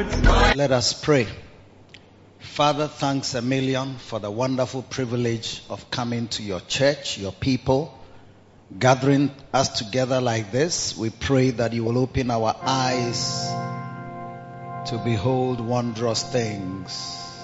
[0.00, 1.26] Let us pray.
[2.38, 7.92] Father, thanks a million for the wonderful privilege of coming to your church, your people,
[8.78, 10.96] gathering us together like this.
[10.96, 13.46] We pray that you will open our eyes
[14.90, 17.42] to behold wondrous things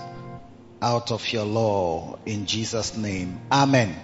[0.81, 3.39] out of your law in Jesus' name.
[3.53, 3.95] Amen.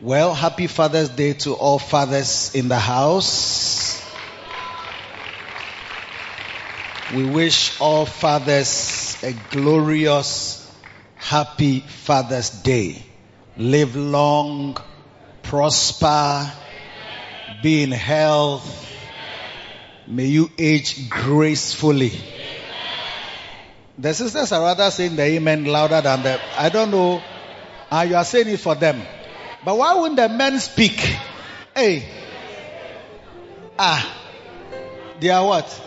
[0.00, 3.99] Well, happy Father's Day to all fathers in the house.
[7.14, 10.70] We wish all fathers a glorious,
[11.16, 13.02] happy Father's Day.
[13.56, 14.76] Live long,
[15.42, 16.52] prosper,
[17.62, 18.86] be in health.
[20.06, 22.12] May you age gracefully.
[23.98, 27.20] The sisters are rather saying the amen louder than the, I don't know,
[27.90, 29.02] and you are saying it for them.
[29.64, 31.00] But why wouldn't the men speak?
[31.74, 32.08] Hey,
[33.76, 34.16] ah,
[35.18, 35.86] they are what?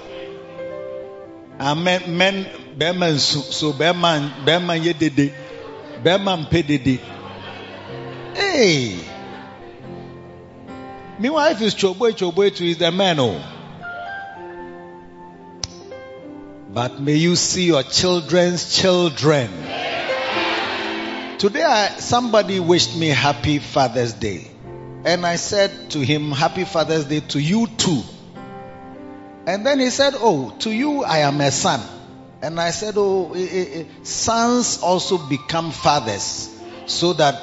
[1.59, 2.45] Ah, men, men,
[2.77, 5.31] bɛrima nsu, so bɛrima, bɛrima yɛ dede,
[6.03, 6.99] bɛrima mpɛ dede.
[8.33, 8.99] Hey,
[11.19, 13.41] meanwhile, if it's choboy, choboy too, is the man, oh.
[16.73, 19.49] But may you see your children's children.
[21.37, 24.49] Today, I, somebody wished me happy Father's Day.
[25.05, 28.01] And I said to him, Happy Father's Day to you too.
[29.45, 31.81] And then he said, Oh, to you I am a son.
[32.41, 36.49] And I said, Oh, eh, eh, eh, sons also become fathers
[36.85, 37.41] so that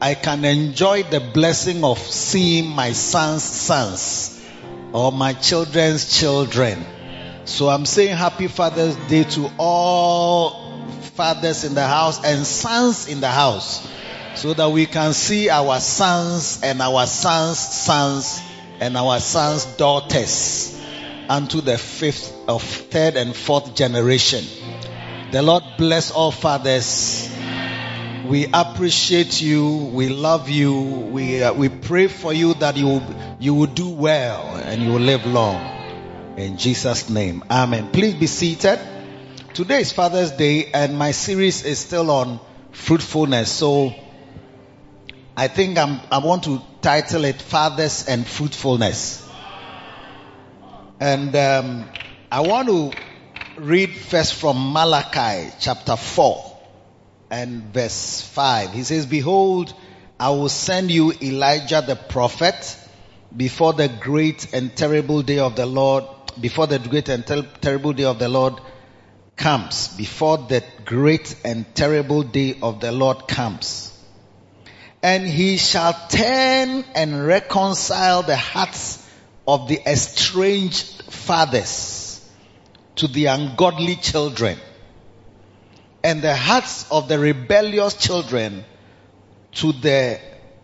[0.00, 4.40] I can enjoy the blessing of seeing my son's sons
[4.92, 6.84] or my children's children.
[7.44, 13.20] So I'm saying Happy Father's Day to all fathers in the house and sons in
[13.20, 13.86] the house
[14.36, 18.40] so that we can see our sons and our sons' sons
[18.78, 20.79] and our sons' daughters
[21.30, 24.44] unto the fifth of third and fourth generation.
[25.30, 27.30] The Lord bless all fathers.
[28.26, 29.76] We appreciate you.
[29.92, 30.74] We love you.
[30.74, 33.00] We, uh, we pray for you that you,
[33.38, 36.36] you will do well and you will live long.
[36.36, 37.44] In Jesus' name.
[37.48, 37.92] Amen.
[37.92, 38.80] Please be seated.
[39.54, 42.40] Today is Father's Day and my series is still on
[42.72, 43.52] fruitfulness.
[43.52, 43.94] So
[45.36, 49.29] I think I'm, I want to title it Fathers and Fruitfulness.
[51.00, 51.88] And um,
[52.30, 52.94] I want to
[53.56, 56.58] read first from Malachi chapter 4
[57.30, 58.74] and verse 5.
[58.74, 59.72] He says, Behold,
[60.18, 62.76] I will send you Elijah the prophet
[63.34, 66.04] before the great and terrible day of the Lord,
[66.38, 68.60] before the great and ter- terrible day of the Lord
[69.36, 73.86] comes, before the great and terrible day of the Lord comes.
[75.02, 78.99] And he shall turn and reconcile the hearts
[79.46, 82.28] of the estranged fathers
[82.96, 84.58] to the ungodly children
[86.02, 88.64] and the hearts of the rebellious children
[89.52, 90.18] to the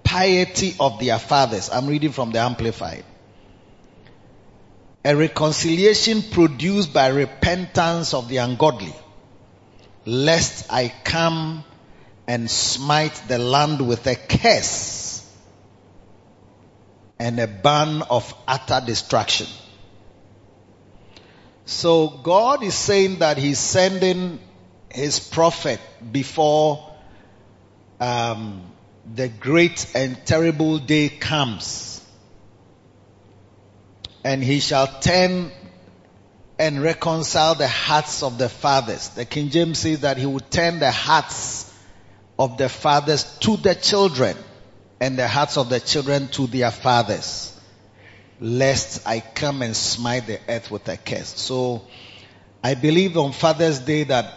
[0.04, 1.70] piety of their fathers.
[1.70, 3.04] I'm reading from the Amplified.
[5.04, 8.94] A reconciliation produced by repentance of the ungodly,
[10.04, 11.64] lest I come
[12.26, 15.05] and smite the land with a curse
[17.18, 19.46] and a ban of utter destruction.
[21.64, 24.38] So God is saying that He's sending
[24.90, 25.80] His prophet
[26.12, 26.92] before
[27.98, 28.62] um,
[29.14, 32.04] the great and terrible day comes.
[34.22, 35.50] And He shall turn
[36.58, 39.08] and reconcile the hearts of the fathers.
[39.10, 41.72] The King James says that He will turn the hearts
[42.38, 44.36] of the fathers to the children
[45.00, 47.56] and the hearts of the children to their fathers
[48.40, 51.28] lest I come and smite the earth with a curse.
[51.40, 51.82] So
[52.62, 54.32] I believe on Father's Day that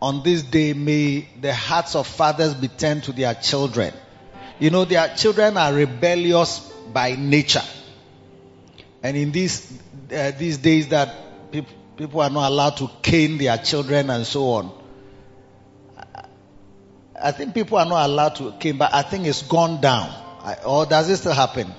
[0.00, 3.92] on this day may the hearts of fathers be turned to their children.
[4.58, 6.60] You know, their children are rebellious
[6.92, 7.62] by nature.
[9.02, 9.70] And in these,
[10.14, 14.50] uh, these days that people, people are not allowed to cane their children and so
[14.52, 14.83] on.
[17.24, 20.10] I think people are not allowed to came, but I think it's gone down.
[20.42, 21.72] I, or does it still happen?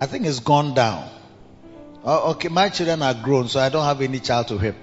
[0.00, 1.08] I think it's gone down.
[2.04, 4.76] Oh, okay, my children are grown, so I don't have any child to whip.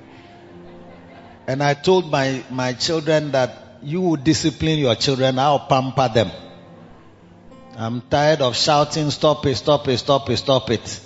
[1.47, 6.29] And I told my, my children that you will discipline your children, I'll pamper them.
[7.77, 10.99] I'm tired of shouting, stop it, stop it, stop it, stop it.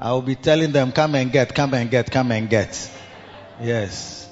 [0.00, 2.90] I will be telling them, come and get, come and get, come and get.
[3.62, 4.25] Yes.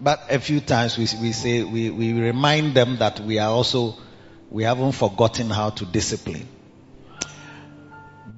[0.00, 3.96] But a few times we, we say, we, we remind them that we are also,
[4.50, 6.46] we haven't forgotten how to discipline.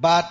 [0.01, 0.27] But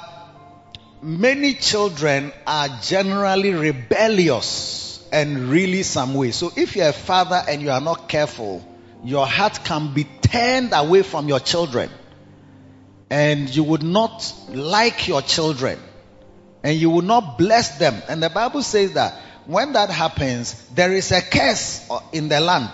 [1.02, 6.32] many children are generally rebellious and really some way.
[6.32, 8.66] So if you're a father and you are not careful,
[9.04, 11.90] your heart can be turned away from your children.
[13.12, 15.80] And you would not like your children.
[16.64, 18.02] And you will not bless them.
[18.10, 22.40] And the Bible says that when that happens, there is a curse uh, in the
[22.40, 22.70] land.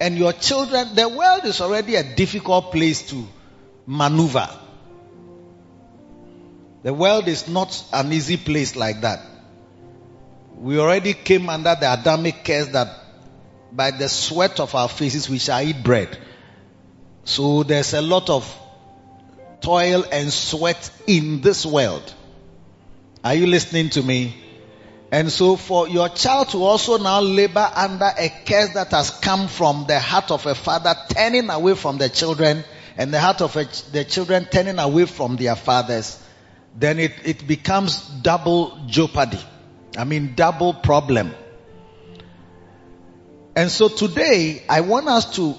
[0.00, 3.28] And your children, the world is already a difficult place to
[3.84, 4.48] maneuver.
[6.84, 9.20] The world is not an easy place like that.
[10.56, 12.88] We already came under the Adamic curse that
[13.70, 16.16] by the sweat of our faces we shall eat bread.
[17.24, 18.50] So there's a lot of
[19.60, 22.14] toil and sweat in this world.
[23.22, 24.34] Are you listening to me?
[25.12, 29.48] And so for your child to also now labor under a curse that has come
[29.48, 32.62] from the heart of a father turning away from the children
[32.96, 36.22] and the heart of a, the children turning away from their fathers,
[36.76, 39.40] then it, it becomes double jeopardy.
[39.96, 41.34] I mean, double problem.
[43.56, 45.56] And so today, I want us to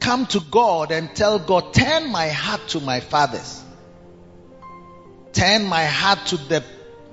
[0.00, 3.62] come to God and tell God, turn my heart to my fathers.
[5.32, 6.64] Turn my heart to the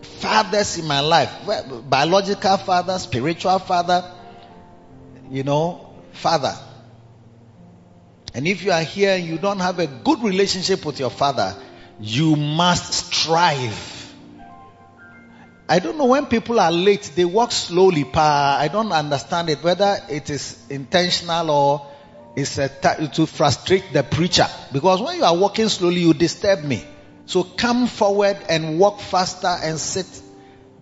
[0.01, 1.31] fathers in my life.
[1.89, 4.03] Biological father, spiritual father,
[5.30, 6.56] you know, father.
[8.33, 11.56] And if you are here and you don't have a good relationship with your father,
[12.00, 14.00] you must strive.
[15.68, 18.04] I don't know when people are late, they walk slowly.
[18.04, 21.88] Pa, I don't understand it, whether it is intentional or
[22.36, 24.47] it's to frustrate the preacher.
[24.71, 26.86] Because when you are walking slowly, you disturb me.
[27.31, 30.22] So come forward and walk faster and sit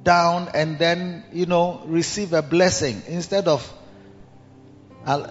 [0.04, 3.72] down and then, you know, receive a blessing instead of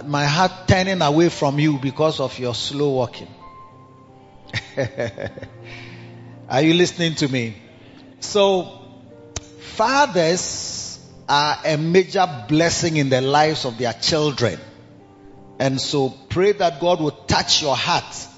[0.06, 3.26] my heart turning away from you because of your slow walking.
[6.48, 7.56] Are you listening to me?
[8.20, 8.80] So,
[9.74, 14.60] fathers are a major blessing in the lives of their children.
[15.58, 18.28] And so pray that God will touch your heart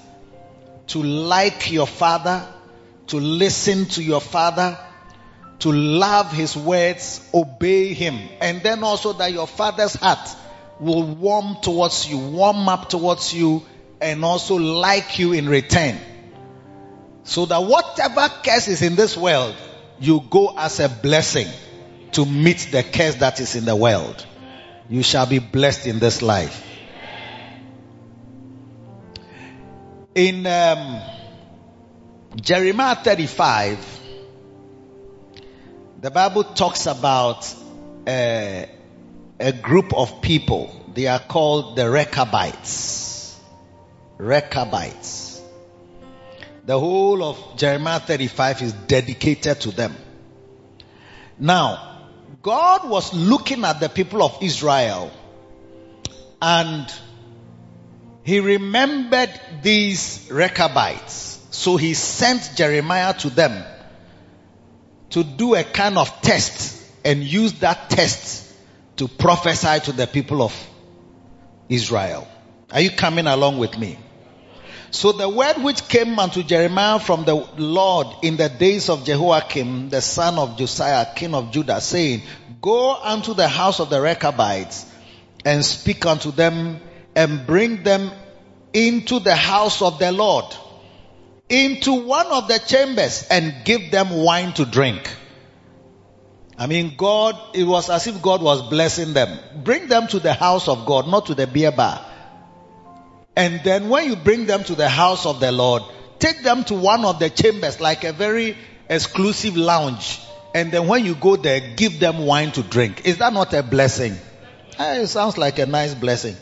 [0.87, 2.43] to like your father,
[3.11, 4.79] to listen to your father,
[5.59, 8.17] to love his words, obey him.
[8.39, 10.29] And then also that your father's heart
[10.79, 13.63] will warm towards you, warm up towards you,
[13.99, 15.97] and also like you in return.
[17.25, 19.55] So that whatever curse is in this world,
[19.99, 21.47] you go as a blessing
[22.13, 24.25] to meet the curse that is in the world.
[24.89, 26.65] You shall be blessed in this life.
[30.15, 31.01] In um,
[32.35, 33.99] Jeremiah 35,
[35.99, 37.53] the Bible talks about
[38.07, 38.69] a,
[39.37, 40.73] a group of people.
[40.93, 43.37] They are called the Rechabites.
[44.17, 45.41] Rechabites.
[46.65, 49.93] The whole of Jeremiah 35 is dedicated to them.
[51.37, 52.07] Now,
[52.41, 55.11] God was looking at the people of Israel
[56.41, 56.87] and
[58.23, 61.30] he remembered these Rechabites.
[61.51, 63.63] So he sent Jeremiah to them
[65.11, 68.51] to do a kind of test and use that test
[68.95, 70.55] to prophesy to the people of
[71.69, 72.27] Israel.
[72.71, 73.97] Are you coming along with me?
[74.91, 79.89] So the word which came unto Jeremiah from the Lord in the days of Jehoiakim,
[79.89, 82.23] the son of Josiah, king of Judah, saying,
[82.61, 84.85] Go unto the house of the Rechabites
[85.45, 86.79] and speak unto them
[87.15, 88.11] and bring them
[88.73, 90.45] into the house of the Lord,
[91.51, 95.13] into one of the chambers and give them wine to drink.
[96.57, 99.37] I mean, God, it was as if God was blessing them.
[99.63, 102.05] Bring them to the house of God, not to the beer bar.
[103.35, 105.83] And then when you bring them to the house of the Lord,
[106.19, 108.55] take them to one of the chambers, like a very
[108.89, 110.21] exclusive lounge.
[110.53, 113.05] And then when you go there, give them wine to drink.
[113.05, 114.15] Is that not a blessing?
[114.79, 116.35] Eh, it sounds like a nice blessing.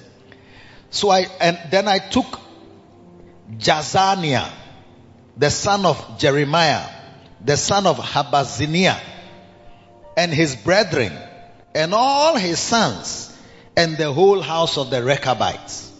[0.91, 2.39] So I, and then I took
[3.57, 4.51] Jaazaniah,
[5.37, 6.87] the son of Jeremiah,
[7.43, 8.99] the son of Habaziniah,
[10.17, 11.17] and his brethren,
[11.73, 13.35] and all his sons,
[13.75, 15.91] and the whole house of the Rechabites.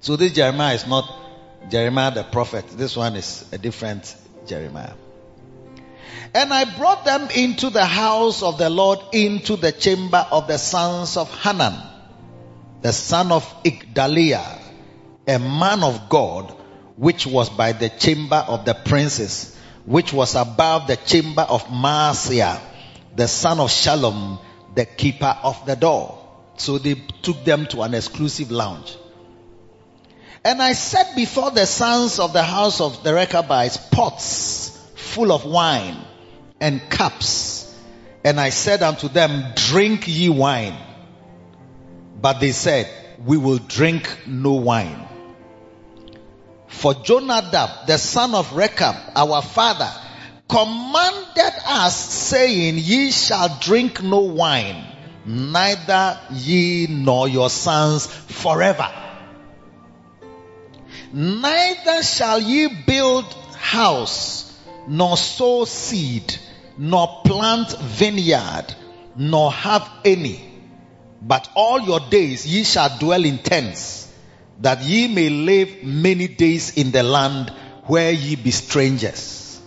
[0.00, 1.08] So this Jeremiah is not
[1.70, 2.66] Jeremiah the prophet.
[2.68, 4.94] This one is a different Jeremiah.
[6.34, 10.58] And I brought them into the house of the Lord, into the chamber of the
[10.58, 11.74] sons of Hanan,
[12.80, 14.58] the son of Igdaliah,
[15.28, 16.56] a man of God,
[16.96, 22.60] which was by the chamber of the princes, which was above the chamber of Maaseiah,
[23.16, 24.40] the son of Shallum,
[24.74, 26.18] the keeper of the door.
[26.56, 28.96] So they took them to an exclusive lounge.
[30.44, 35.44] And I set before the sons of the house of the Rechabites pots full of
[35.44, 35.96] wine
[36.60, 37.60] and cups.
[38.24, 40.76] And I said unto them, drink ye wine.
[42.20, 42.88] But they said,
[43.24, 45.08] we will drink no wine.
[46.72, 49.90] For Jonadab, the son of Rechab, our father,
[50.48, 54.84] commanded us saying, ye shall drink no wine,
[55.24, 58.88] neither ye nor your sons forever.
[61.12, 64.52] Neither shall ye build house,
[64.88, 66.36] nor sow seed,
[66.76, 68.74] nor plant vineyard,
[69.14, 70.42] nor have any.
[71.20, 74.01] But all your days ye shall dwell in tents,
[74.60, 77.50] that ye may live many days in the land
[77.86, 79.60] where ye be strangers.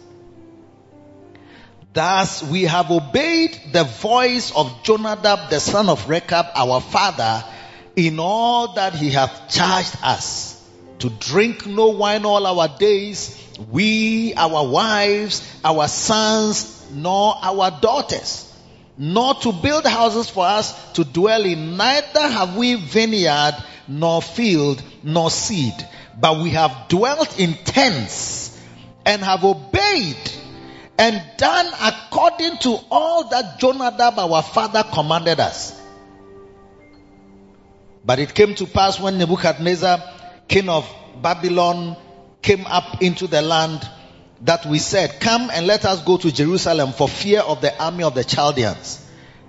[1.93, 7.43] Thus we have obeyed the voice of Jonadab the son of Rechab our father
[7.95, 10.61] in all that he hath charged us
[10.99, 18.51] to drink no wine all our days, we, our wives, our sons, nor our daughters,
[18.97, 21.77] nor to build houses for us to dwell in.
[21.77, 23.55] Neither have we vineyard,
[23.87, 25.73] nor field, nor seed,
[26.19, 28.59] but we have dwelt in tents
[29.05, 30.17] and have obeyed
[30.97, 35.79] and done according to all that Jonadab our father commanded us.
[38.05, 40.01] But it came to pass when Nebuchadnezzar,
[40.47, 40.89] king of
[41.21, 41.97] Babylon,
[42.41, 43.87] came up into the land
[44.41, 48.03] that we said, Come and let us go to Jerusalem for fear of the army
[48.03, 49.04] of the Chaldeans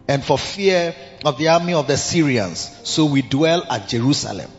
[0.08, 0.94] and for fear
[1.24, 2.80] of the army of the Syrians.
[2.84, 4.50] So we dwell at Jerusalem.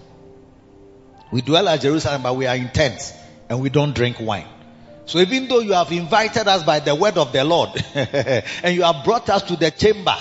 [1.31, 3.13] We dwell at Jerusalem, but we are in tents
[3.49, 4.47] and we don't drink wine.
[5.05, 8.83] So even though you have invited us by the word of the Lord and you
[8.83, 10.15] have brought us to the chamber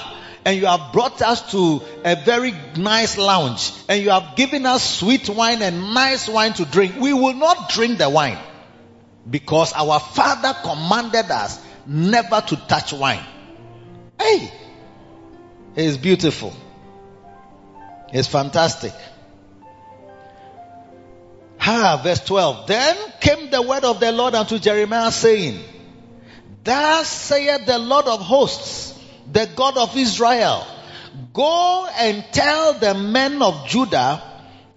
[0.45, 4.99] and you have brought us to a very nice lounge and you have given us
[4.99, 8.39] sweet wine and nice wine to drink, we will not drink the wine
[9.29, 13.25] because our father commanded us never to touch wine.
[14.21, 14.53] Hey,
[15.77, 16.55] it's beautiful.
[18.13, 18.93] It's fantastic.
[21.59, 22.67] Ha, verse 12.
[22.67, 25.61] Then came the word of the Lord unto Jeremiah saying,
[26.65, 28.99] Thus saith the Lord of hosts,
[29.31, 30.67] the God of Israel,
[31.33, 34.23] go and tell the men of Judah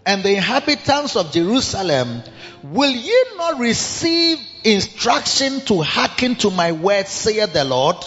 [0.05, 2.23] and the inhabitants of Jerusalem,
[2.63, 7.97] will ye not receive instruction to hearken to my words, saith the Lord?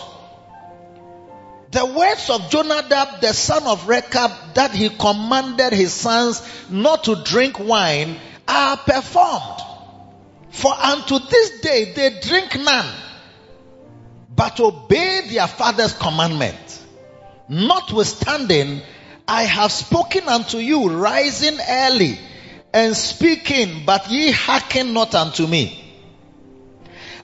[1.72, 7.16] The words of Jonadab, the son of Rechab, that he commanded his sons not to
[7.24, 9.62] drink wine are performed.
[10.50, 12.94] For unto this day they drink none,
[14.36, 16.80] but obey their father's commandment.
[17.48, 18.82] Notwithstanding,
[19.26, 22.18] I have spoken unto you, rising early
[22.74, 25.78] and speaking, but ye hearken not unto me.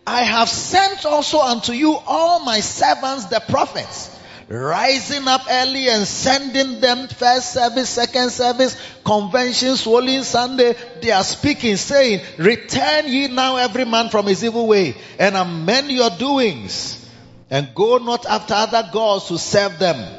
[0.07, 4.18] I have sent also unto you all my servants, the prophets,
[4.49, 10.75] rising up early and sending them first service, second service, convention, swollen Sunday.
[11.03, 15.91] They are speaking, saying, Return ye now every man from his evil way, and amend
[15.91, 17.07] your doings,
[17.51, 20.15] and go not after other gods to serve them.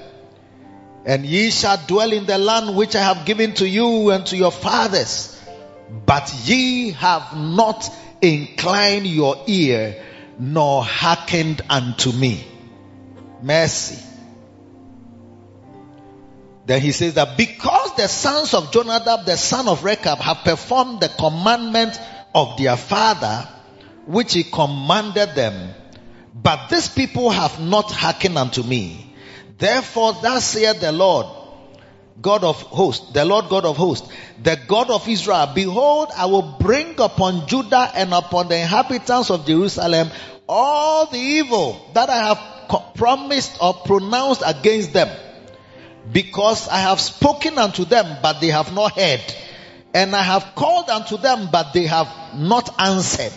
[1.05, 4.37] And ye shall dwell in the land which I have given to you and to
[4.37, 5.35] your fathers.
[6.05, 7.89] But ye have not
[8.21, 10.03] inclined your ear,
[10.37, 12.45] nor hearkened unto me.
[13.41, 14.08] Mercy.
[16.69, 20.99] Then he says that because the sons of Jonadab, the son of Rechab, have performed
[20.99, 21.99] the commandment
[22.35, 23.49] of their father,
[24.05, 25.73] which he commanded them,
[26.35, 29.15] but these people have not hearkened unto me.
[29.57, 31.25] Therefore, thus saith the Lord,
[32.21, 34.07] God of hosts, the Lord God of hosts,
[34.39, 39.47] the God of Israel, behold, I will bring upon Judah and upon the inhabitants of
[39.47, 40.11] Jerusalem
[40.47, 45.09] all the evil that I have promised or pronounced against them.
[46.11, 49.23] Because I have spoken unto them, but they have not heard.
[49.93, 53.33] And I have called unto them, but they have not answered.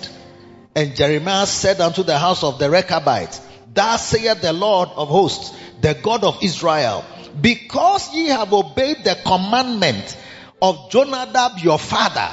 [0.74, 3.40] And Jeremiah said unto the house of the Rechabites,
[3.74, 7.04] Thus saith the Lord of hosts, the God of Israel,
[7.40, 10.16] because ye have obeyed the commandment
[10.60, 12.28] of Jonadab your father,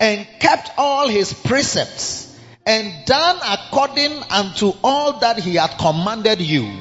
[0.00, 6.80] and kept all his precepts, and done according unto all that he had commanded you,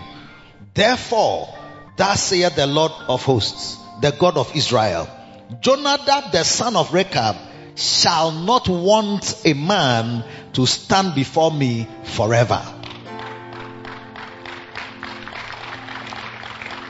[0.73, 1.53] therefore,
[2.01, 5.08] thus saith the Lord of hosts, the God of Israel,
[5.60, 7.36] Jonadab the son of Rechab
[7.75, 12.60] shall not want a man to stand before me forever.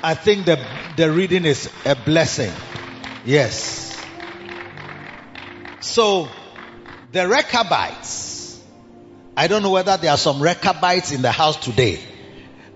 [0.02, 0.66] I think the,
[0.96, 2.54] the reading is a blessing.
[3.26, 4.02] Yes.
[5.82, 6.30] So,
[7.12, 8.64] the Rechabites,
[9.36, 12.00] I don't know whether there are some Rechabites in the house today,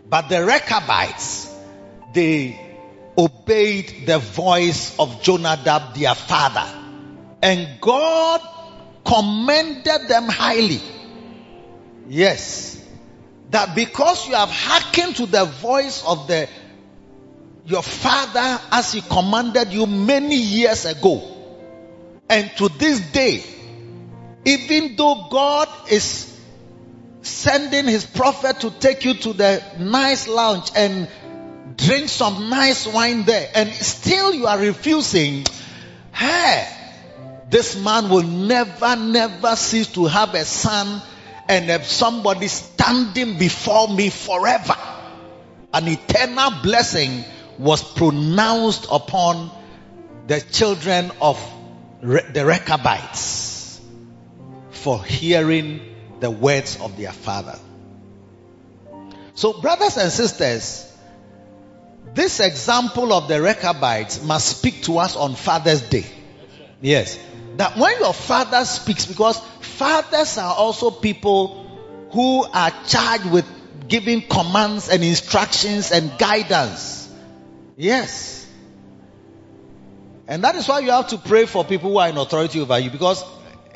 [0.09, 1.44] but the Rechabites,
[2.15, 2.59] they
[3.17, 6.65] obeyed the voice of Jonadab, their father.
[7.41, 8.41] And God
[9.05, 10.81] commended them highly.
[12.07, 12.83] Yes.
[13.51, 16.49] That because you have hearkened to the voice of the
[17.67, 21.21] your father as he commanded you many years ago.
[22.29, 23.43] And to this day,
[24.45, 26.31] even though God is
[27.21, 31.07] sending his prophet to take you to the nice lounge and
[31.77, 35.45] drink some nice wine there, and still you are refusing,
[36.13, 36.67] hey,
[37.49, 41.01] this man will never, never cease to have a son
[41.47, 44.75] and have somebody standing before me forever.
[45.73, 47.23] An eternal blessing
[47.59, 49.51] was pronounced upon
[50.27, 51.39] the children of
[52.01, 53.79] the Rechabites
[54.71, 55.81] for hearing
[56.19, 57.57] the words of their father.
[59.35, 60.91] So, brothers and sisters,
[62.15, 66.05] this example of the Rechabites must speak to us on Father's Day.
[66.81, 67.19] Yes.
[67.57, 73.45] That when your father speaks, because fathers are also people who are charged with
[73.87, 77.13] giving commands and instructions and guidance.
[77.75, 78.49] Yes.
[80.27, 82.79] And that is why you have to pray for people who are in authority over
[82.79, 83.23] you because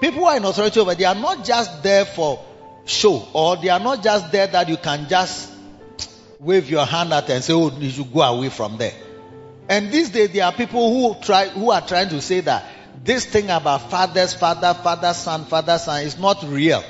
[0.00, 2.44] people who are in authority over they are not just there for
[2.84, 5.52] show or they are not just there that you can just
[6.40, 8.94] wave your hand at and say, Oh, you should go away from there.
[9.68, 12.64] And these days there are people who try who are trying to say that
[13.04, 16.82] this thing about fathers, father, father, son, father, son is not real.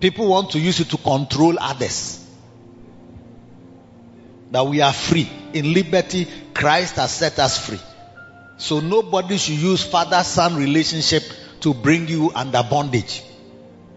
[0.00, 2.16] People want to use it to control others.
[4.50, 5.30] That we are free.
[5.52, 7.80] In liberty, Christ has set us free.
[8.58, 11.22] So nobody should use father son relationship
[11.60, 13.22] to bring you under bondage.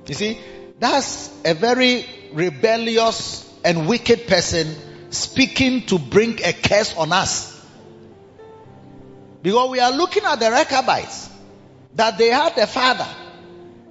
[0.08, 0.40] You see,
[0.80, 4.76] that's a very rebellious and wicked person
[5.12, 7.52] speaking to bring a curse on us.
[9.41, 11.30] Because we are looking at the Rechabites
[11.95, 13.08] that they had a father,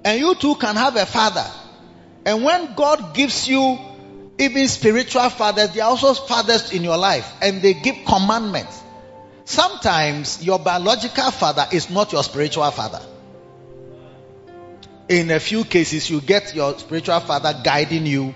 [0.03, 1.45] and you too can have a father.
[2.25, 3.77] And when God gives you
[4.37, 8.81] even spiritual fathers, they are also fathers in your life, and they give commandments.
[9.45, 13.01] Sometimes your biological father is not your spiritual father.
[15.09, 18.33] In a few cases, you get your spiritual father guiding you,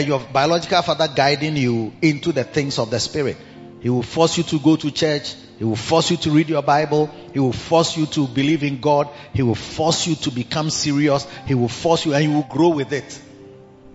[0.00, 3.36] your biological father guiding you into the things of the spirit.
[3.80, 5.34] He will force you to go to church.
[5.58, 7.10] He will force you to read your Bible.
[7.32, 9.08] He will force you to believe in God.
[9.34, 11.26] He will force you to become serious.
[11.46, 13.20] He will force you and you will grow with it.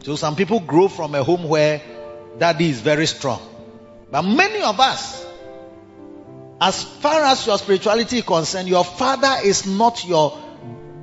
[0.04, 1.82] So some people grow from a home where
[2.38, 3.42] daddy is very strong.
[4.12, 5.26] But many of us,
[6.62, 10.38] as far as your spirituality is concerned, your father is not your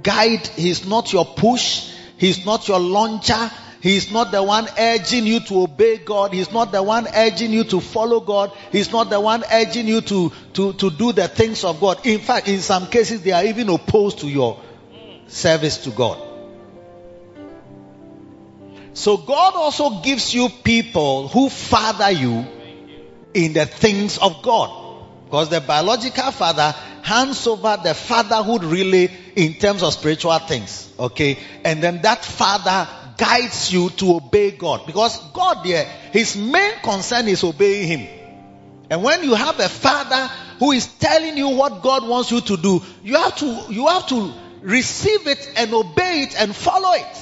[0.03, 0.47] guide.
[0.47, 1.93] He's not your push.
[2.19, 3.51] He's not your launcher.
[3.87, 6.33] He's not the one urging you to obey God.
[6.33, 8.51] He's not the one urging you to follow God.
[8.73, 12.05] He's not the one urging you to, to, to do the things of God.
[12.05, 14.61] In fact, in some cases, they are even opposed to your
[15.29, 16.21] service to God.
[18.95, 22.45] So God also gives you people who father you
[23.35, 25.05] in the things of God.
[25.27, 30.93] Because the biological father hands over the fatherhood really in terms of spiritual things.
[30.99, 31.39] Okay.
[31.65, 34.87] And then that father guides you to obey God.
[34.87, 38.09] Because God there, his main concern is obeying him.
[38.91, 42.57] And when you have a father who is telling you what God wants you to
[42.57, 47.19] do, you have to, you have to receive it and obey it and follow it.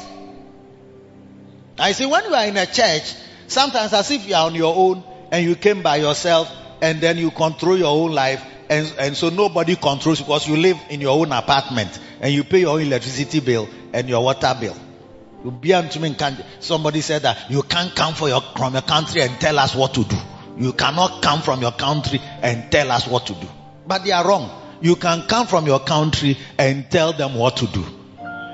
[1.78, 3.14] I see when you are in a church,
[3.46, 5.02] sometimes as if you are on your own
[5.32, 9.30] and you came by yourself and then you control your own life and, and so
[9.30, 13.40] nobody controls because you live in your own apartment and you pay your own electricity
[13.40, 14.76] bill and your water bill.
[15.44, 16.16] You be unto me,
[16.60, 20.04] Somebody said that you can't come your, from your country and tell us what to
[20.04, 20.16] do.
[20.56, 23.46] You cannot come from your country and tell us what to do.
[23.86, 24.50] But they are wrong.
[24.80, 27.84] You can come from your country and tell them what to do.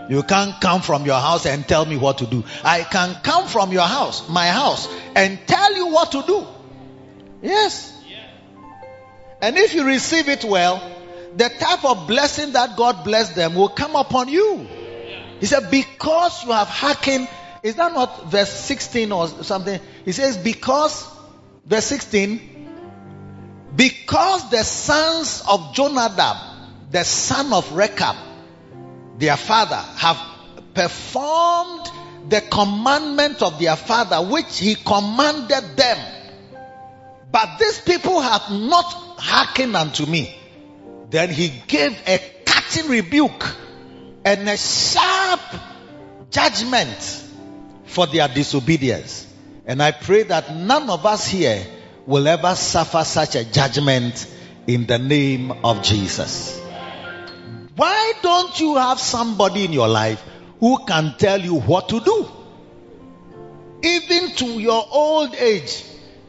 [0.09, 2.42] You can't come from your house and tell me what to do.
[2.64, 6.46] I can come from your house, my house, and tell you what to do.
[7.42, 7.96] Yes.
[9.40, 10.83] And if you receive it well,
[11.37, 14.66] the type of blessing that God blessed them will come upon you.
[15.40, 17.26] He said, because you have hearkened,
[17.62, 19.81] is that not verse 16 or something?
[20.05, 21.07] He says, because,
[21.64, 22.68] verse 16,
[23.74, 26.37] because the sons of Jonadab,
[26.90, 28.16] the son of Rechab,
[29.18, 30.18] their father, have
[30.74, 31.90] performed
[32.29, 35.98] the commandment of their father, which he commanded them.
[37.33, 38.85] But these people have not
[39.18, 40.37] hearkened unto me.
[41.09, 43.44] Then he gave a cutting rebuke
[44.24, 45.19] and a sharp
[46.31, 47.27] judgment
[47.85, 49.27] for their disobedience.
[49.66, 51.64] And I pray that none of us here
[52.07, 54.27] will ever suffer such a judgment
[54.66, 56.61] in the name of Jesus.
[57.77, 60.23] Why don't you have somebody in your life
[60.59, 62.29] who can tell you what to do?
[63.83, 65.85] Even to your old age,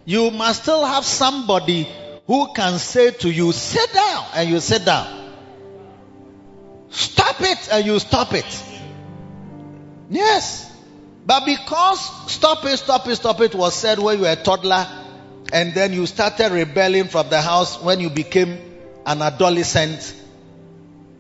[0.05, 1.87] you must still have somebody
[2.25, 5.33] who can say to you, sit down, and you sit down.
[6.89, 8.70] Stop it, and you stop it.
[10.11, 10.69] Yes.
[11.25, 11.99] But because
[12.31, 14.85] stop it, stop it, stop it was said when you were a toddler,
[15.53, 18.57] and then you started rebelling from the house when you became
[19.05, 20.13] an adolescent,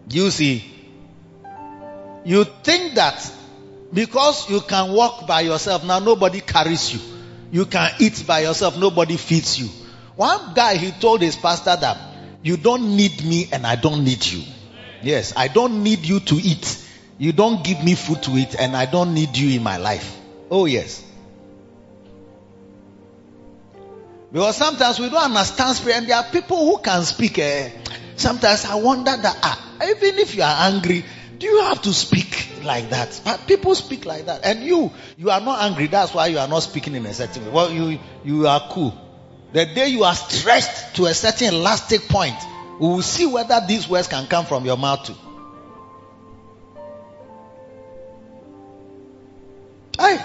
[0.09, 0.63] you see,
[2.25, 3.31] you think that
[3.93, 6.99] because you can walk by yourself, now nobody carries you.
[7.51, 9.67] You can eat by yourself, nobody feeds you.
[10.15, 11.97] One guy, he told his pastor that
[12.43, 14.43] you don't need me and I don't need you.
[15.01, 16.77] Yes, I don't need you to eat.
[17.21, 20.17] You don't give me food to eat and I don't need you in my life.
[20.49, 21.05] Oh, yes.
[24.31, 27.37] Because sometimes we don't understand spirit and there are people who can speak.
[27.37, 27.69] Eh,
[28.15, 31.05] sometimes I wonder that ah, even if you are angry,
[31.37, 33.21] do you have to speak like that?
[33.23, 34.43] But people speak like that.
[34.43, 35.85] And you, you are not angry.
[35.85, 37.51] That's why you are not speaking in a certain way.
[37.51, 38.99] Well, you, you are cool.
[39.53, 42.37] The day you are stretched to a certain elastic point,
[42.79, 45.15] we will see whether these words can come from your mouth too.
[50.01, 50.19] Hey,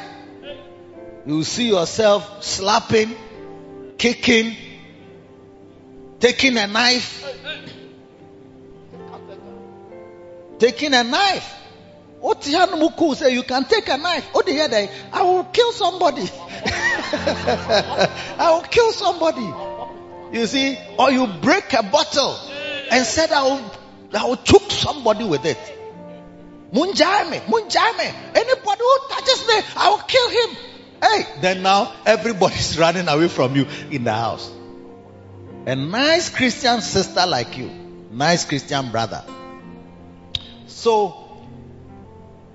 [1.27, 3.15] you see yourself slapping,
[3.99, 4.57] kicking,
[6.19, 7.23] taking a knife,
[10.59, 11.53] taking a knife.
[12.21, 14.27] What Muku say you can take a knife.
[14.35, 16.23] Oh, the other, I will kill somebody.
[17.13, 19.53] I will kill somebody.
[20.33, 22.35] You see, or you break a bottle
[22.91, 23.71] and said, I will,
[24.15, 25.76] I will choke somebody with it.
[26.73, 28.15] Munjame, Munjame.
[28.35, 30.57] Anybody who touches me, I will kill him.
[31.03, 34.51] Hey, then now everybody's running away from you in the house.
[35.67, 37.71] A nice Christian sister like you,
[38.11, 39.25] nice Christian brother.
[40.67, 41.27] So,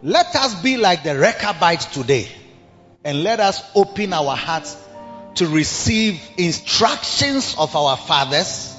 [0.01, 2.27] let us be like the Rechabites today
[3.03, 4.77] and let us open our hearts
[5.35, 8.75] to receive instructions of our fathers.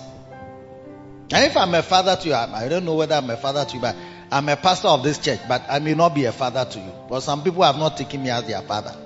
[1.31, 3.75] And if I'm a father to you, I don't know whether I'm a father to
[3.75, 3.97] you, but
[4.33, 6.90] I'm a pastor of this church, but I may not be a father to you.
[7.07, 8.97] But some people have not taken me as their father.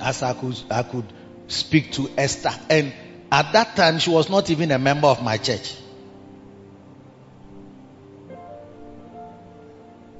[0.00, 1.12] As I could, I could
[1.48, 2.52] speak to Esther.
[2.70, 2.92] And
[3.32, 5.74] at that time, she was not even a member of my church.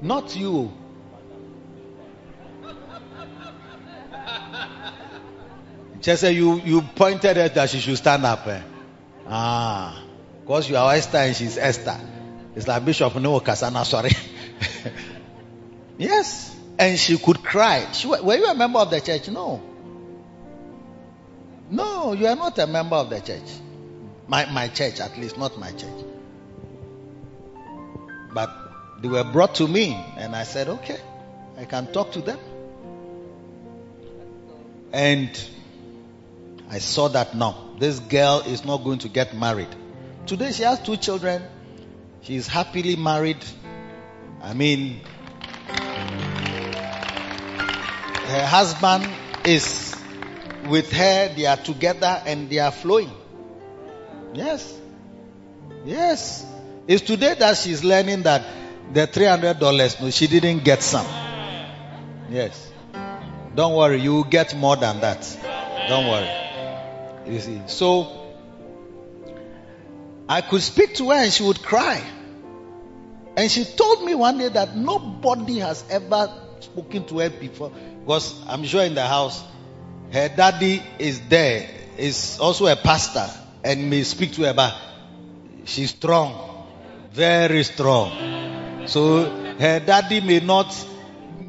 [0.01, 0.73] Not you.
[6.01, 8.45] Just say you, you pointed at that she should stand up.
[8.45, 8.61] Eh?
[9.25, 10.03] Ah,
[10.49, 11.95] because you are Esther and she's Esther.
[12.55, 14.09] It's like Bishop No Kasana, sorry.
[15.99, 16.57] yes.
[16.79, 17.91] And she could cry.
[17.91, 19.29] She, were you a member of the church?
[19.29, 19.61] No.
[21.69, 23.47] No, you are not a member of the church.
[24.27, 26.03] My, my church, at least, not my church.
[28.33, 28.49] But
[29.03, 30.99] they were brought to me, and I said, okay,
[31.59, 32.39] I can talk to them.
[34.93, 35.29] And
[36.71, 37.75] I saw that now.
[37.77, 39.75] This girl is not going to get married.
[40.29, 41.41] Today she has two children.
[42.21, 43.43] She is happily married.
[44.43, 45.01] I mean,
[48.27, 49.09] her husband
[49.43, 49.95] is
[50.67, 51.33] with her.
[51.35, 53.09] They are together and they are flowing.
[54.35, 54.71] Yes.
[55.83, 56.45] Yes.
[56.87, 58.45] It's today that she's learning that
[58.93, 61.07] the $300, no, she didn't get some.
[62.29, 62.71] Yes.
[63.55, 65.25] Don't worry, you will get more than that.
[65.87, 67.33] Don't worry.
[67.33, 67.61] You see.
[67.65, 68.18] So,
[70.29, 72.03] I could speak to her and she would cry.
[73.35, 77.71] And she told me one day that nobody has ever spoken to her before.
[78.01, 79.43] Because I'm sure in the house,
[80.13, 83.27] her daddy is there, is also a pastor,
[83.63, 84.75] and may speak to her, but
[85.65, 86.67] she's strong,
[87.11, 88.87] very strong.
[88.87, 89.23] So
[89.57, 90.75] her daddy may not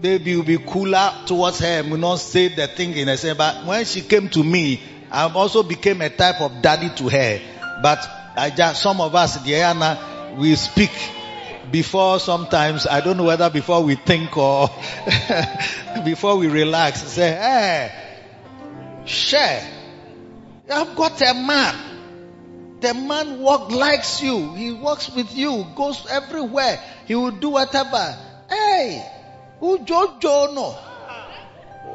[0.02, 3.36] maybe you'll be cooler towards her and will not say the thing in sense.
[3.36, 7.40] But when she came to me, I also became a type of daddy to her.
[7.82, 10.90] But I just, some of us, Diana, we speak
[11.70, 14.68] before sometimes, I don't know whether before we think or
[16.04, 17.92] before we relax, say, hey,
[19.04, 19.68] share.
[20.70, 21.74] I've got a man.
[22.80, 24.54] The man walk likes you.
[24.54, 26.80] He walks with you, goes everywhere.
[27.06, 28.16] He will do whatever.
[28.48, 29.04] Hey,
[29.58, 30.70] who Jojo no?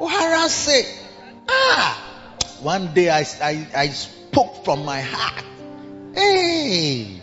[0.05, 1.01] Harass it?
[1.49, 5.43] Ah, one day I, I, I spoke from my heart.
[6.15, 7.21] Hey,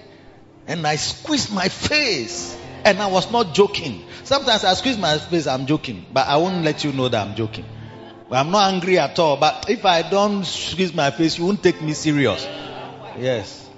[0.67, 2.59] and I squeezed my face.
[2.85, 4.05] And I was not joking.
[4.25, 6.05] Sometimes I squeeze my face, I'm joking.
[6.13, 7.65] But I won't let you know that I'm joking.
[8.31, 9.37] I'm not angry at all.
[9.37, 12.45] But if I don't squeeze my face, you won't take me serious.
[13.19, 13.69] Yes.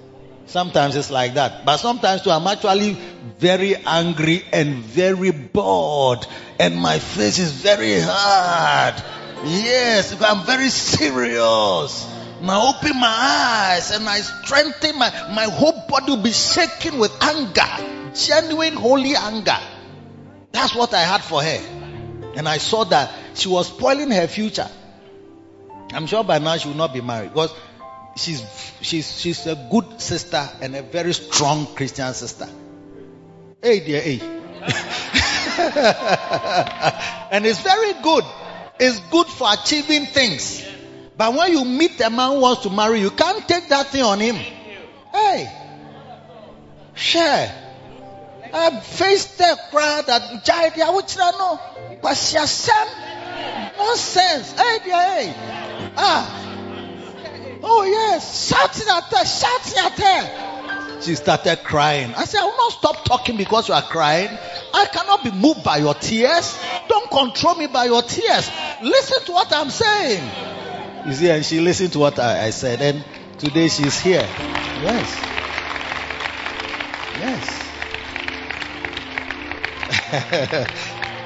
[0.47, 1.65] Sometimes it's like that.
[1.65, 2.93] But sometimes too, I'm actually
[3.37, 6.25] very angry and very bored.
[6.59, 8.95] And my face is very hard.
[9.43, 12.14] Yes, I'm very serious.
[12.49, 17.11] I open my eyes and I strengthen my, my whole body will be shaking with
[17.21, 18.11] anger.
[18.13, 19.57] Genuine holy anger.
[20.51, 21.61] That's what I had for her.
[22.35, 24.69] And I saw that she was spoiling her future.
[25.91, 27.53] I'm sure by now she will not be married because
[28.15, 28.43] she's
[28.81, 32.47] she's she's a good sister and a very strong Christian sister.
[33.61, 34.19] Hey dear hey.
[37.31, 38.23] and it's very good.
[38.79, 40.65] It's good for achieving things.
[41.17, 44.03] But when you meet a man who wants to marry you, can't take that thing
[44.03, 44.35] on him.
[45.13, 45.49] Hey,
[46.93, 47.61] share.
[48.53, 51.59] I faced the crowd at Jai I would know.
[53.77, 54.51] Nonsense.
[54.51, 55.33] Hey, hey.
[55.97, 56.41] Ah.
[57.63, 58.47] Oh, yes.
[58.47, 61.01] Shouting at her, shouting at her.
[61.01, 62.13] She started crying.
[62.15, 64.29] I said, I will not stop talking because you are crying.
[64.73, 66.57] I cannot be moved by your tears.
[66.87, 68.49] Don't control me by your tears.
[68.81, 70.64] Listen to what I'm saying.
[71.05, 73.05] You see, and she listened to what I, I said, and
[73.37, 74.27] today she's here.
[74.81, 75.21] Yes.
[77.19, 77.61] Yes.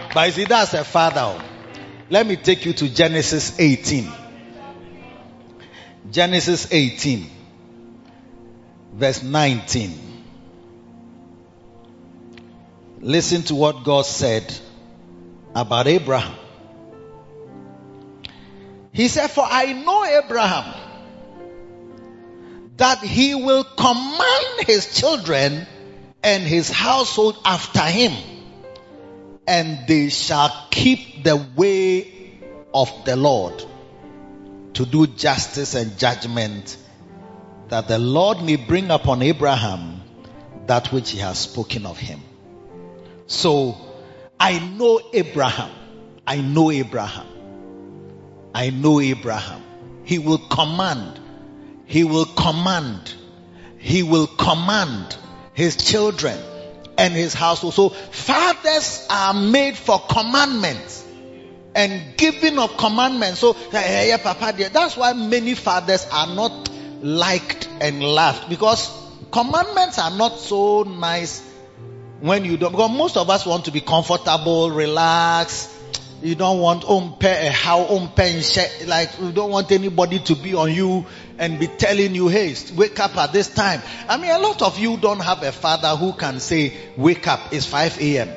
[0.13, 1.21] but you see, that's a father.
[1.23, 1.41] Oh.
[2.09, 4.11] Let me take you to Genesis 18.
[6.11, 7.29] Genesis 18,
[8.93, 10.23] verse 19.
[13.01, 14.53] Listen to what God said
[15.55, 16.35] about Abraham.
[18.99, 20.75] He said, For I know Abraham
[22.75, 25.65] that he will command his children
[26.21, 28.11] and his household after him,
[29.47, 32.41] and they shall keep the way
[32.73, 33.63] of the Lord
[34.73, 36.75] to do justice and judgment,
[37.69, 40.01] that the Lord may bring upon Abraham
[40.65, 42.19] that which he has spoken of him.
[43.27, 43.77] So,
[44.37, 45.71] I know Abraham.
[46.27, 47.28] I know Abraham.
[48.53, 49.63] I know Abraham.
[50.03, 51.19] He will command.
[51.85, 53.13] He will command.
[53.77, 55.15] He will command
[55.53, 56.37] his children
[56.97, 57.73] and his household.
[57.73, 61.05] So fathers are made for commandments
[61.75, 63.39] and giving of commandments.
[63.39, 66.69] So yeah, yeah, Papa, that's why many fathers are not
[67.01, 68.91] liked and loved because
[69.31, 71.41] commandments are not so nice
[72.19, 72.71] when you don't.
[72.71, 75.75] Because most of us want to be comfortable, relax.
[76.21, 81.05] You don't want umpe how umpe like you don't want anybody to be on you
[81.37, 83.81] and be telling you, hey, wake up at this time.
[84.09, 87.53] I mean, a lot of you don't have a father who can say, wake up,
[87.53, 88.29] it's 5 a.m.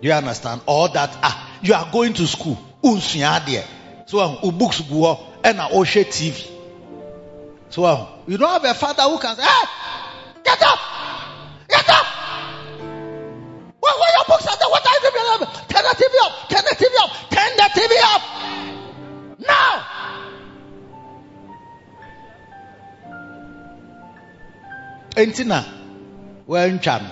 [0.00, 0.62] You understand?
[0.66, 2.58] Or that, ah, you are going to school.
[4.06, 6.50] So uh, books gu hɔ ɛna ɔhwɛ tv
[7.70, 9.64] so uh, you don't have a father who can say hey
[10.44, 10.78] get up!
[11.68, 12.06] Get up!
[13.80, 14.68] Where, where your books are there?
[14.68, 15.00] What are you
[15.94, 18.22] the tv up turn the tv up turn the tv up
[19.48, 19.74] now
[25.16, 25.62] enti na
[26.48, 27.10] wɔantwa no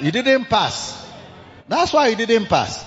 [0.00, 0.98] you didn't pass
[1.68, 2.84] that's why he didn't pass.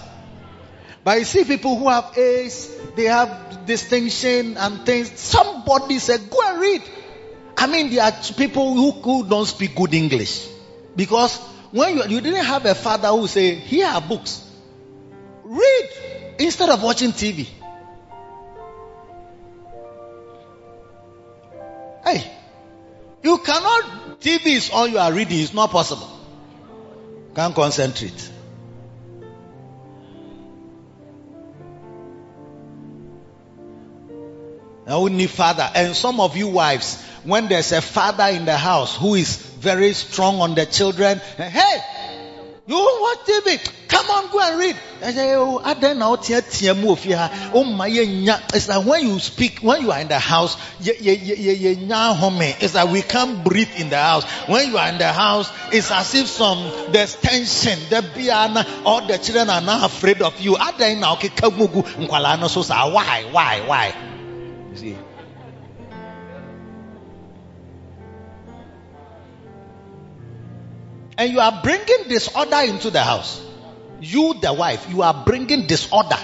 [1.03, 5.19] But you see people who have A's, they have distinction and things.
[5.19, 6.81] Somebody said, go and read.
[7.57, 10.47] I mean, there are people who, who don't speak good English.
[10.95, 11.39] Because
[11.71, 14.47] when you, you didn't have a father who say, here are books.
[15.43, 15.89] Read
[16.39, 17.47] instead of watching TV.
[22.03, 22.31] Hey,
[23.23, 25.39] you cannot, TV is all you are reading.
[25.39, 26.09] It's not possible.
[27.35, 28.31] Can't concentrate.
[34.93, 35.69] Only father.
[35.73, 39.93] And some of you wives, when there's a father in the house who is very
[39.93, 41.81] strong on the children, eh, hey,
[42.71, 43.59] You watch TV.
[43.89, 44.77] Come on, go and read.
[45.01, 45.59] I say, oh.
[47.53, 47.89] Oh my.
[47.89, 50.55] It's like when you speak, when you are in the house.
[50.79, 54.23] It's like we can't breathe in the house.
[54.47, 57.77] When you are in the house, it's as if some, there's tension.
[57.89, 60.53] The piano, all the children are not afraid of you.
[60.53, 60.77] Why,
[63.31, 64.10] why, why?
[64.71, 64.97] You see.
[71.17, 73.45] And you are bringing disorder into the house.
[73.99, 76.17] You, the wife, you are bringing disorder.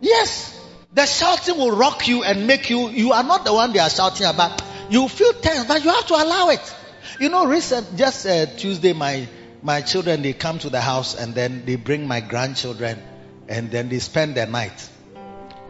[0.00, 0.52] Yes.
[0.94, 3.90] The shouting will rock you and make you, you are not the one they are
[3.90, 4.62] shouting about.
[4.88, 6.74] You feel tense, but you have to allow it.
[7.20, 9.28] You know, recent, just uh, Tuesday, my,
[9.62, 13.02] my children, they come to the house and then they bring my grandchildren
[13.48, 14.88] and then they spend the night.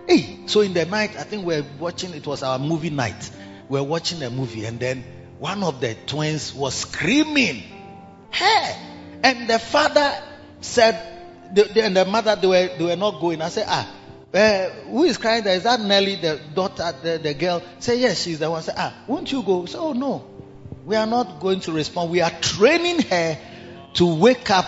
[0.08, 3.30] Hey, so in the night, I think we're watching, it was our movie night.
[3.68, 5.04] We're watching a movie and then
[5.38, 7.62] one of the twins was screaming.
[8.30, 8.76] Hey!
[9.22, 10.14] And the father
[10.60, 13.42] said, the, the, and the mother, they were, they were not going.
[13.42, 13.92] I said, ah,
[14.32, 15.56] uh, who is crying there?
[15.56, 17.62] Is that Nelly, the daughter, the, the girl?
[17.78, 18.62] Say, yes, she's the one.
[18.62, 19.66] Say, ah, won't you go?
[19.66, 20.26] Say, oh no.
[20.84, 22.10] We are not going to respond.
[22.10, 23.38] We are training her
[23.94, 24.66] to wake up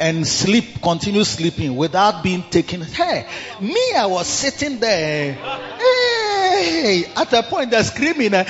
[0.00, 2.82] and sleep, continue sleeping without being taken.
[2.82, 3.26] Hey,
[3.60, 5.32] me, I was sitting there.
[5.34, 8.34] Hey, at a point they're screaming.
[8.34, 8.44] uh,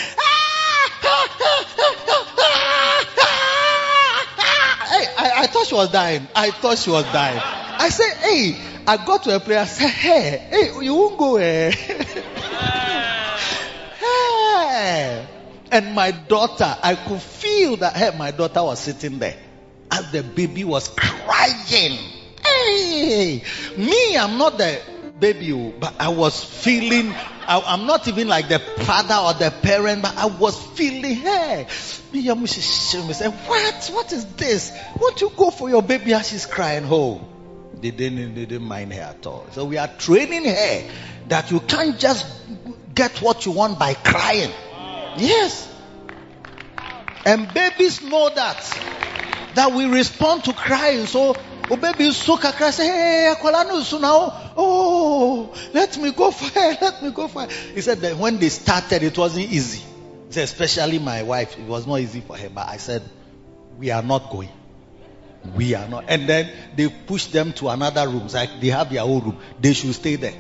[4.89, 6.27] Hey, I, I thought she was dying.
[6.35, 7.41] I thought she was dying.
[7.43, 8.57] I said, hey,
[8.87, 9.61] I got to a prayer.
[9.61, 11.37] I said, hey, hey, you won't go.
[11.37, 11.71] Eh?
[14.01, 15.27] hey.
[15.73, 19.37] And my daughter, I could feel that hey, my daughter was sitting there
[19.97, 21.99] as the baby was crying.
[22.45, 23.43] Hey,
[23.77, 24.81] me, I'm not the
[25.19, 27.13] baby, oh, but I was feeling.
[27.13, 31.15] I, I'm not even like the father or the parent, but I was feeling.
[31.15, 31.67] Hey,
[32.13, 33.91] me, I'm say, what?
[33.93, 34.73] What is this?
[35.01, 36.85] Won't you go for your baby as she's crying?
[36.87, 37.27] Oh,
[37.81, 39.47] they didn't, they didn't mind her at all.
[39.53, 40.91] So we are training her
[41.29, 42.27] that you can't just
[42.95, 44.51] get what you want by crying.
[45.19, 45.73] Yes.
[47.25, 49.16] And babies know that.
[49.57, 51.07] That we respond to crying.
[51.07, 51.35] So,
[51.71, 54.53] oh baby, so kakra say, hey, akwala no so now.
[54.55, 56.77] Oh, let me go for her.
[56.81, 57.49] Let me go for her.
[57.75, 59.79] He said that when they started, it wasn't easy.
[60.27, 62.51] He said, especially my wife, it was not easy for her.
[62.51, 63.03] But I said,
[63.79, 64.51] we are not going.
[65.55, 66.05] We are not.
[66.09, 68.29] And then they pushed them to another room.
[68.29, 69.39] Like they have their own room.
[69.59, 70.35] They should stay there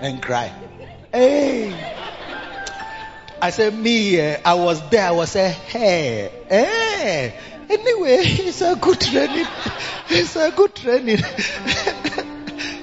[0.00, 0.52] and cry.
[1.10, 1.74] Hey.
[3.40, 5.06] I said, me, uh, I was there.
[5.06, 7.38] I was saying, hey, hey.
[7.68, 9.46] Anyway, it's a good training.
[10.08, 11.18] It's a good training.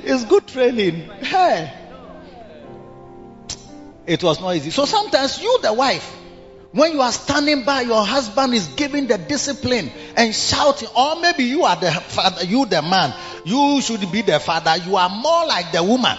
[0.04, 1.10] it's good training.
[1.22, 1.74] Hey.
[4.06, 4.72] It was not easy.
[4.72, 6.04] So sometimes you, the wife,
[6.74, 11.43] when you are standing by, your husband is giving the discipline and shouting, or maybe
[11.43, 13.13] you are the father, you the man,
[13.46, 14.76] you should be the father.
[14.78, 16.17] You are more like the woman.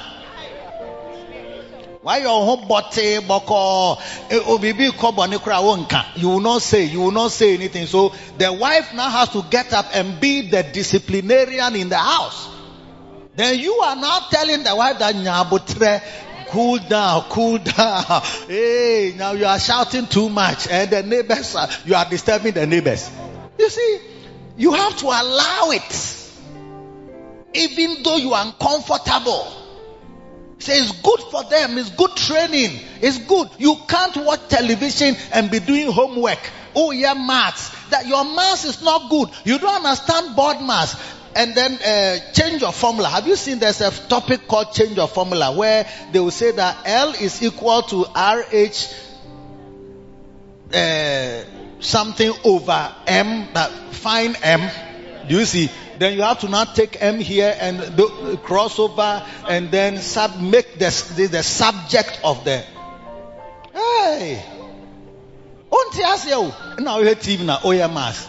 [2.05, 3.97] Why your home body boko
[4.29, 6.05] obibi kura wonka.
[6.17, 7.87] You will not say, you will not say anything.
[7.87, 12.47] So the wife now has to get up and be the disciplinarian in the house.
[13.37, 16.03] Then you are now telling the wife that nyabutre
[16.51, 18.05] cool down, cool down.
[18.49, 22.67] Hey, now you are shouting too much and the neighbors are, you are disturbing the
[22.67, 23.11] neighbors.
[23.59, 24.01] You see,
[24.59, 26.31] you have to allow it.
[27.55, 29.64] Even though you are uncomfortable.
[30.65, 31.77] Say it's good for them.
[31.77, 32.81] It's good training.
[33.03, 33.51] It's good.
[33.59, 36.39] You can't watch television and be doing homework.
[36.75, 37.69] Oh yeah, maths.
[37.91, 39.29] That your maths is not good.
[39.45, 40.97] You don't understand board maths.
[41.37, 43.11] And then uh, change your formula.
[43.11, 46.79] Have you seen there's a topic called change your formula where they will say that
[46.87, 48.89] L is equal to RH
[50.73, 51.45] uh,
[51.81, 54.71] something over M, that find M.
[55.29, 55.69] Do you see?
[55.99, 60.41] Then you have to now take M here and do, cross over and then sub,
[60.41, 62.65] make the, the, the subject of the.
[63.73, 64.43] Hey!
[65.71, 66.77] Onti ase o.
[66.79, 68.29] Na o TV na o yɛ mass.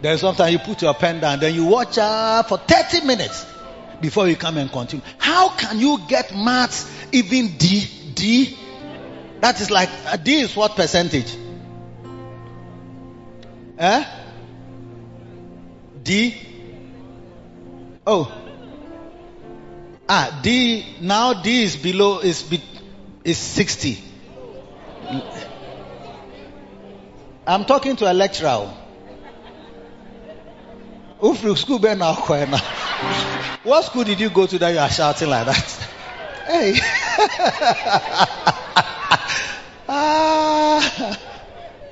[0.00, 3.57] Then sometimes you put your pen down, then you watch for 30 minutes
[4.00, 5.04] before you come and continue.
[5.18, 7.86] How can you get maths even D?
[8.14, 8.56] D?
[9.40, 11.36] That is like, uh, D is what percentage?
[13.78, 14.04] Eh?
[16.02, 16.34] D?
[18.06, 18.32] Oh.
[20.08, 22.62] Ah, D, now D is below, is, be,
[23.24, 24.02] is 60.
[27.46, 28.74] I'm talking to a lecturer.
[31.20, 31.78] Ufru school.
[33.64, 35.88] What school did you go to that you are shouting like that?
[36.48, 36.78] Hey.
[39.86, 41.18] ah.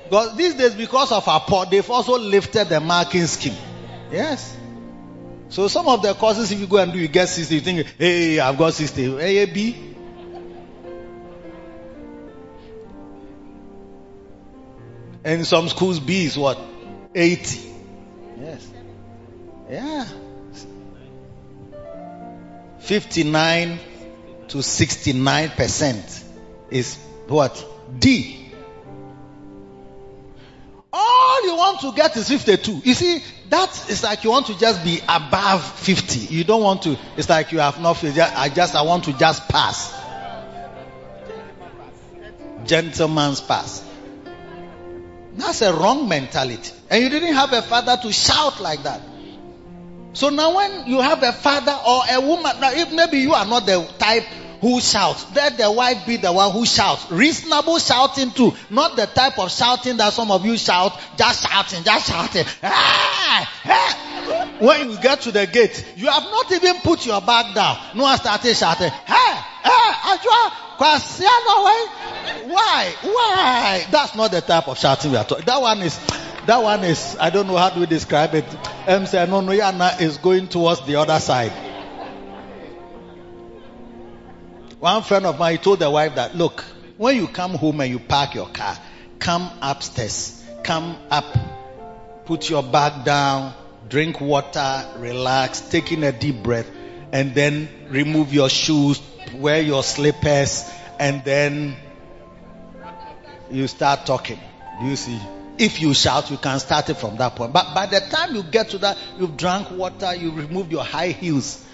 [0.03, 3.55] Because these days, because of our poor, they've also lifted the marking scheme.
[4.11, 4.57] Yes.
[5.49, 7.87] So some of the courses, if you go and do, you get 60, you think,
[7.99, 9.17] hey, I've got 60.
[9.17, 9.95] A, A, B.
[15.23, 16.57] And some schools, B is what?
[17.13, 17.73] 80.
[18.39, 18.67] Yes.
[19.69, 20.07] Yeah.
[22.87, 23.79] 59
[24.47, 26.23] to 69 percent
[26.71, 27.65] is what?
[27.99, 28.49] D.
[30.93, 32.81] All you want to get is 52.
[32.85, 36.33] You see, that is like you want to just be above 50.
[36.33, 39.49] You don't want to, it's like you have not, I just, I want to just
[39.49, 39.93] pass.
[42.65, 43.83] Gentleman's pass.
[45.35, 46.71] That's a wrong mentality.
[46.89, 49.01] And you didn't have a father to shout like that.
[50.17, 53.67] So now when you have a father or a woman, if maybe you are not
[53.67, 54.23] the type
[54.61, 57.11] who shouts, let the wife be the one who shouts.
[57.11, 58.51] Reasonable shouting too.
[58.71, 62.45] Not the type of shouting that some of you shout, just shouting, just shouting.
[64.57, 67.77] When you get to the gate, you have not even put your bag down.
[67.93, 69.93] No one started shouting, hey, hey,
[72.47, 72.95] why?
[73.03, 73.85] Why?
[73.91, 75.45] That's not the type of shouting we are talking.
[75.45, 75.99] That one is,
[76.47, 78.45] that one is, I don't know how do we describe it.
[78.87, 81.51] M said, no, no, Yana is going towards the other side.
[84.79, 86.63] One friend of mine told the wife that, look,
[86.95, 88.77] when you come home and you park your car,
[89.19, 91.37] come upstairs, come up,
[92.25, 93.53] put your bag down,
[93.89, 96.69] drink water, relax, taking a deep breath,
[97.11, 99.01] and then remove your shoes,
[99.35, 101.75] wear your slippers, and then
[103.51, 104.39] you start talking.
[104.79, 105.19] Do you see?
[105.59, 107.53] If you shout, you can start it from that point.
[107.53, 111.09] But by the time you get to that, you've drank water, you've removed your high
[111.09, 111.65] heels.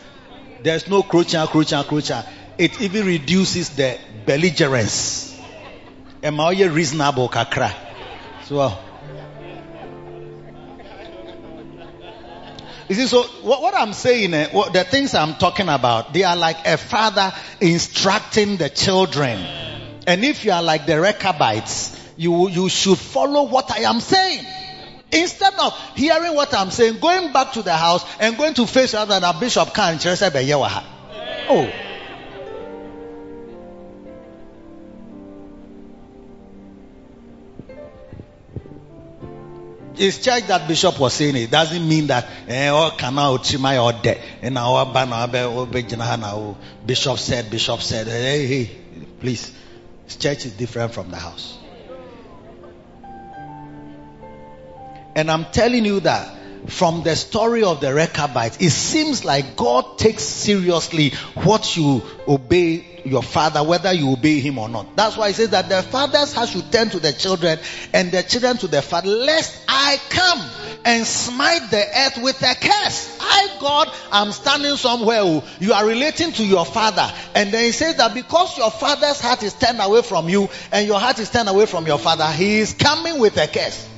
[0.62, 2.24] There's no crouching, crouching, crouching.
[2.58, 5.38] It even reduces the belligerence.
[6.22, 7.74] Am I reasonable, kakra?
[8.46, 8.78] So, uh,
[12.88, 16.24] you see, so what, what I'm saying, uh, what, the things I'm talking about, they
[16.24, 19.40] are like a father instructing the children.
[20.06, 24.46] And if you are like the Rechabites, you, you should follow what I am saying.
[25.12, 28.94] Instead of hearing what I'm saying, going back to the house and going to face
[28.94, 30.00] rather than a bishop can
[31.50, 31.72] Oh.
[39.96, 41.52] It's church that bishop was saying it.
[41.52, 45.28] Doesn't mean that eh all kana ochima or de and our banner
[46.84, 48.72] bishop said bishop said hey hey
[49.20, 49.52] please.
[50.20, 51.58] Church is different from the house
[55.16, 56.38] and I'm telling you that
[56.68, 63.02] from the story of the Rechabites, it seems like God takes seriously what you obey
[63.06, 64.96] your father, whether you obey him or not.
[64.96, 67.60] That's why he says that the fathers have to turn to the children
[67.94, 70.40] and the children to the father, lest I come
[70.86, 73.18] and smite the earth with a curse.
[73.20, 75.20] I, God, I'm standing somewhere.
[75.22, 77.12] Oh, you are relating to your father.
[77.36, 80.88] And then he says that because your father's heart is turned away from you and
[80.88, 83.90] your heart is turned away from your father, he is coming with a curse.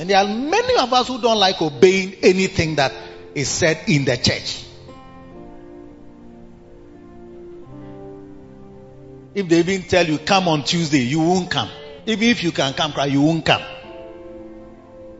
[0.00, 2.90] And there are many of us who don't like obeying anything that
[3.34, 4.64] is said in the church.
[9.34, 11.68] If they even tell you come on Tuesday, you won't come.
[12.06, 13.60] Even if you can come, cry, you won't come.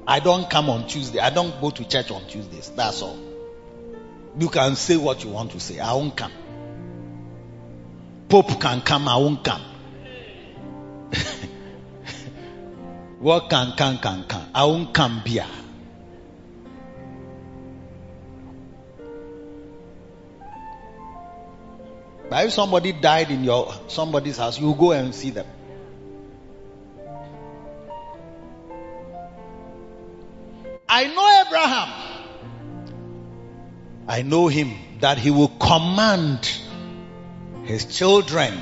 [0.09, 1.18] I don't come on Tuesday.
[1.18, 2.70] I don't go to church on Tuesdays.
[2.74, 3.18] That's all.
[4.39, 5.78] You can say what you want to say.
[5.78, 6.33] I won't come.
[8.31, 9.09] Pope can come.
[9.09, 9.61] I won't come.
[13.20, 14.46] What can, can, can, can?
[14.54, 15.46] I won't come beer.
[22.30, 25.46] But if somebody died in your somebody's house, you go and see them.
[30.88, 31.88] I know Abraham.
[34.08, 36.50] I know him that he will command
[37.64, 38.58] his children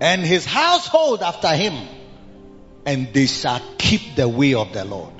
[0.00, 1.99] and his household after him
[2.86, 5.12] and they shall keep the way of the Lord.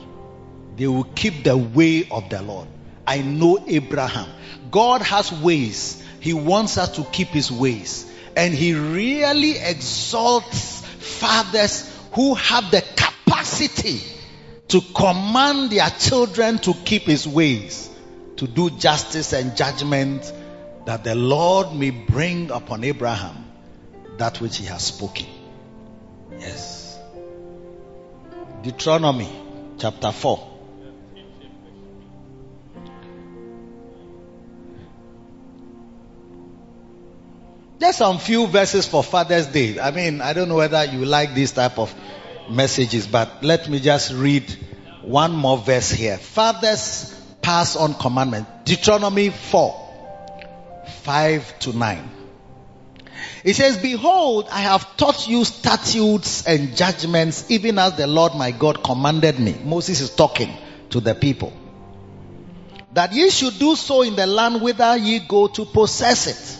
[0.76, 2.68] They will keep the way of the Lord.
[3.06, 4.28] I know Abraham.
[4.70, 6.02] God has ways.
[6.20, 8.10] He wants us to keep his ways.
[8.36, 14.00] And he really exalts fathers who have the capacity
[14.68, 17.90] to command their children to keep his ways,
[18.36, 20.32] to do justice and judgment
[20.86, 23.44] that the Lord may bring upon Abraham
[24.16, 25.26] that which he has spoken.
[26.38, 26.79] Yes.
[28.62, 29.28] Deuteronomy
[29.78, 30.48] chapter 4.
[37.80, 39.80] Just some few verses for Father's Day.
[39.80, 41.94] I mean, I don't know whether you like this type of
[42.50, 44.44] messages, but let me just read
[45.02, 46.18] one more verse here.
[46.18, 48.46] Fathers pass on commandment.
[48.66, 52.19] Deuteronomy 4, 5 to 9.
[53.44, 58.50] It says, Behold, I have taught you statutes and judgments, even as the Lord my
[58.50, 59.56] God commanded me.
[59.64, 60.52] Moses is talking
[60.90, 61.52] to the people.
[62.92, 66.58] That ye should do so in the land whither ye go to possess it.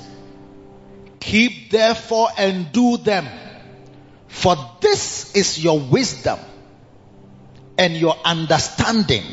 [1.20, 3.26] Keep therefore and do them.
[4.28, 6.38] For this is your wisdom
[7.76, 9.24] and your understanding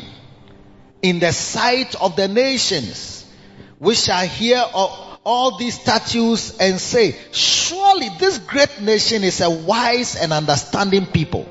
[1.02, 3.24] in the sight of the nations,
[3.78, 4.62] which shall hear
[5.28, 11.46] all these statutes and say, surely this great nation is a wise and understanding people.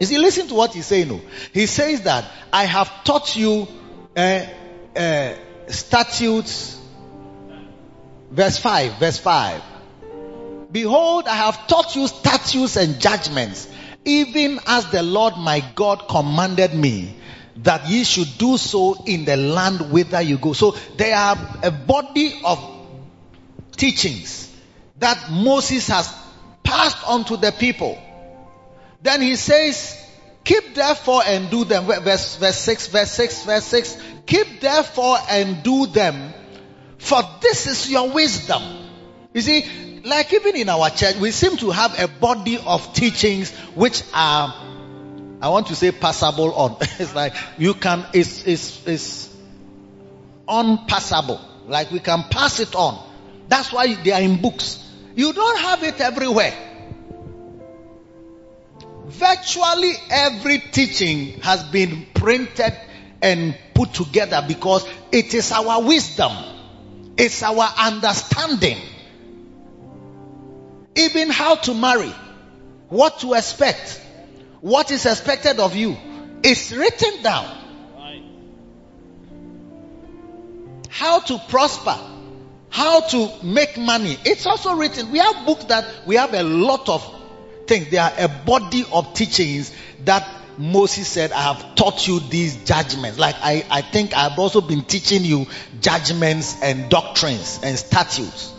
[0.00, 1.06] You see, listen to what he's saying.
[1.06, 1.20] No?
[1.52, 3.68] He says that I have taught you
[4.16, 4.44] uh,
[4.96, 5.34] uh,
[5.68, 6.80] statutes.
[8.32, 9.62] Verse 5, verse 5.
[10.72, 13.68] Behold, I have taught you statutes and judgments,
[14.04, 17.14] even as the Lord my God commanded me
[17.56, 20.52] that ye should do so in the land whither you go.
[20.52, 22.58] So there are a body of
[23.76, 24.54] teachings
[24.98, 26.14] that Moses has
[26.62, 28.00] passed on to the people.
[29.02, 29.98] Then he says,
[30.44, 31.84] keep therefore and do them.
[31.84, 33.98] Verse, verse 6, verse 6, verse 6.
[34.26, 36.32] Keep therefore and do them,
[36.98, 38.62] for this is your wisdom.
[39.34, 43.50] You see, like even in our church, we seem to have a body of teachings
[43.74, 44.71] which are
[45.42, 46.76] I want to say passable on.
[46.80, 49.36] it's like you can, it's, it's, it's
[50.48, 51.40] unpassable.
[51.66, 53.04] Like we can pass it on.
[53.48, 54.78] That's why they are in books.
[55.16, 56.54] You don't have it everywhere.
[59.06, 62.72] Virtually every teaching has been printed
[63.20, 66.32] and put together because it is our wisdom.
[67.16, 68.78] It's our understanding.
[70.94, 72.12] Even how to marry.
[72.88, 74.01] What to expect
[74.62, 75.96] what is expected of you
[76.42, 77.58] is written down.
[80.88, 81.98] How to prosper,
[82.70, 84.16] how to make money.
[84.24, 85.10] It's also written.
[85.10, 87.02] We have books that we have a lot of
[87.66, 87.90] things.
[87.90, 89.72] They are a body of teachings
[90.04, 93.18] that Moses said, I have taught you these judgments.
[93.18, 95.46] Like I, I think I've also been teaching you
[95.80, 98.52] judgments and doctrines and statutes.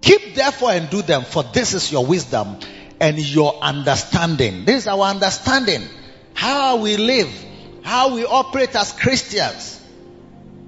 [0.00, 2.58] Keep therefore and do them, for this is your wisdom
[3.00, 4.64] and your understanding.
[4.64, 5.82] This is our understanding.
[6.34, 7.30] How we live,
[7.82, 9.80] how we operate as Christians.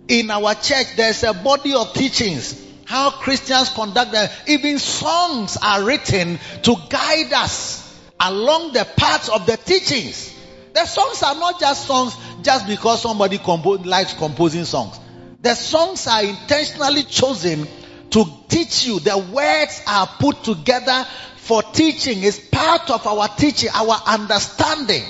[0.09, 2.65] In our church, there's a body of teachings.
[2.85, 4.29] How Christians conduct them.
[4.47, 7.83] Even songs are written to guide us
[8.21, 10.33] along the paths of the teachings.
[10.73, 15.01] The songs are not just songs just because somebody compo- likes composing songs.
[15.41, 17.67] The songs are intentionally chosen
[18.11, 19.01] to teach you.
[19.01, 21.07] The words are put together
[21.47, 25.05] for teaching is part of our teaching, our understanding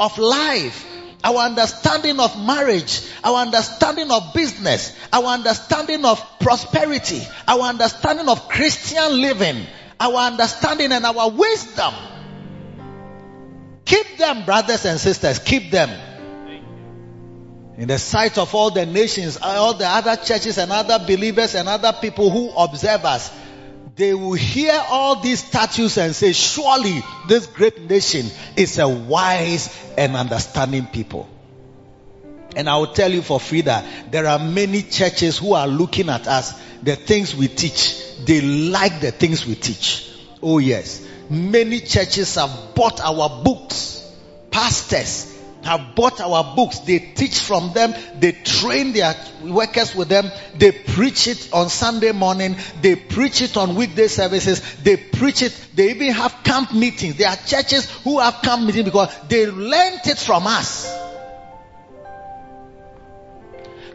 [0.00, 0.86] of life,
[1.22, 8.48] our understanding of marriage, our understanding of business, our understanding of prosperity, our understanding of
[8.48, 9.66] Christian living,
[10.00, 11.92] our understanding and our wisdom.
[13.84, 15.90] Keep them, brothers and sisters, keep them.
[17.76, 21.68] In the sight of all the nations, all the other churches and other believers and
[21.68, 23.30] other people who observe us,
[23.94, 28.26] they will hear all these statues and say, surely this great nation
[28.56, 29.68] is a wise
[29.98, 31.28] and understanding people.
[32.56, 36.08] And I will tell you for free that there are many churches who are looking
[36.08, 37.98] at us, the things we teach.
[38.24, 40.10] They like the things we teach.
[40.42, 41.06] Oh yes.
[41.28, 43.98] Many churches have bought our books.
[44.50, 45.31] Pastors
[45.64, 46.80] have bought our books.
[46.80, 47.94] They teach from them.
[48.18, 50.30] They train their workers with them.
[50.56, 52.56] They preach it on Sunday morning.
[52.80, 54.60] They preach it on weekday services.
[54.82, 55.56] They preach it.
[55.74, 57.16] They even have camp meetings.
[57.16, 60.90] There are churches who have camp meetings because they learned it from us.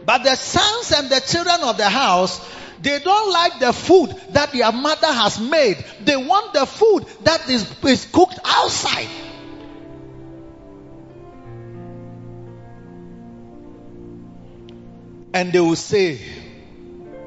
[0.04, 2.40] But the sons and the children of the house,
[2.80, 5.84] they don't like the food that their mother has made.
[6.00, 9.27] They want the food that is, is cooked outside.
[15.34, 16.18] And they will say,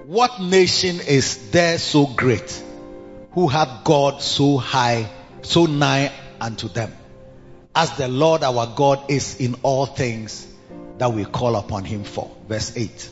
[0.06, 2.62] What nation is there so great
[3.32, 5.10] who hath God so high,
[5.42, 6.92] so nigh unto them?
[7.76, 10.48] As the Lord our God is in all things
[10.98, 12.36] that we call upon him for.
[12.48, 13.10] Verse 8.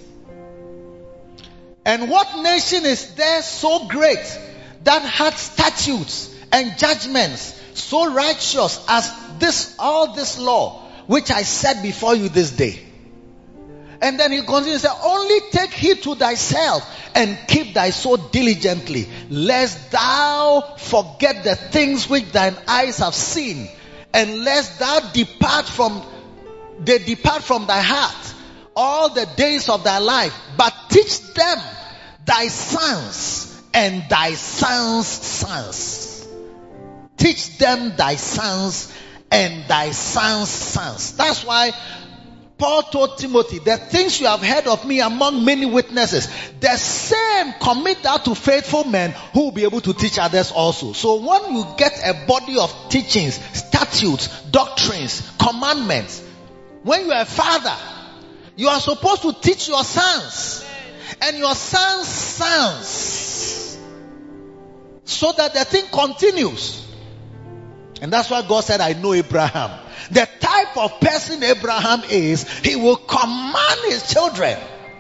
[1.86, 4.40] And what nation is there so great
[4.84, 11.82] that hath statutes and judgments so righteous as this, all this law, which I set
[11.82, 12.89] before you this day.
[14.02, 16.84] And then he continues, and say, only take heed to thyself
[17.16, 23.68] and keep thy soul diligently, lest thou forget the things which thine eyes have seen,
[24.14, 26.02] and lest thou depart from,
[26.80, 28.34] they depart from thy heart
[28.76, 31.58] all the days of thy life, but teach them
[32.26, 36.28] thy sons and thy sons' sons.
[37.18, 38.94] Teach them thy sons
[39.32, 41.18] and thy sons' sons.
[41.18, 41.74] That's why
[42.60, 46.28] Paul told Timothy, the things you have heard of me among many witnesses,
[46.60, 50.92] the same commit that to faithful men who will be able to teach others also.
[50.92, 56.22] So when you get a body of teachings, statutes, doctrines, commandments,
[56.84, 57.76] when you are a father,
[58.58, 60.66] you are supposed to teach your sons
[61.22, 63.80] and your sons' sons
[65.06, 66.86] so that the thing continues.
[68.02, 69.89] And that's why God said, I know Abraham.
[70.12, 74.58] The type of person Abraham is, he will command his children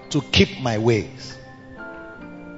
[0.09, 1.37] to keep my ways.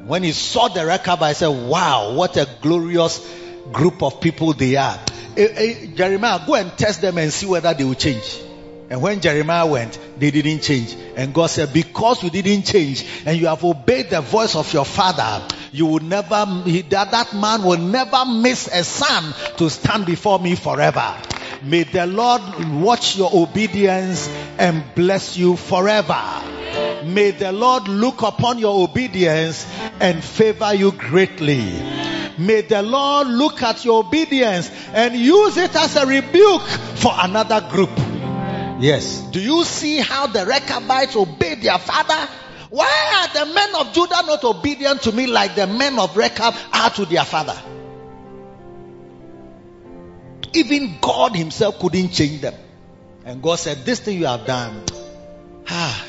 [0.06, 3.26] When he saw the Rechab, I said, wow, what a glorious
[3.72, 5.00] group of people they are.
[5.38, 8.42] Eh, eh, Jeremiah, go and test them and see whether they will change.
[8.90, 10.94] And when Jeremiah went, they didn't change.
[11.16, 14.84] And God said, because you didn't change and you have obeyed the voice of your
[14.84, 16.46] father, you will never,
[16.90, 21.16] that, that man will never miss a son to stand before me forever.
[21.64, 22.42] May the Lord
[22.82, 26.20] watch your obedience and bless you forever.
[27.06, 29.68] May the Lord look upon your obedience
[30.00, 31.62] and favor you greatly.
[32.40, 36.62] May the Lord look at your obedience and use it as a rebuke
[36.96, 37.92] for another group.
[38.80, 39.20] Yes.
[39.32, 42.28] Do you see how the Rechabites obeyed their father?
[42.72, 46.56] Why are the men of Judah not obedient to me like the men of Rechab
[46.74, 47.58] are to their father?
[50.54, 52.54] Even God Himself couldn't change them.
[53.26, 54.84] And God said, This thing you have done,
[55.70, 56.06] ah,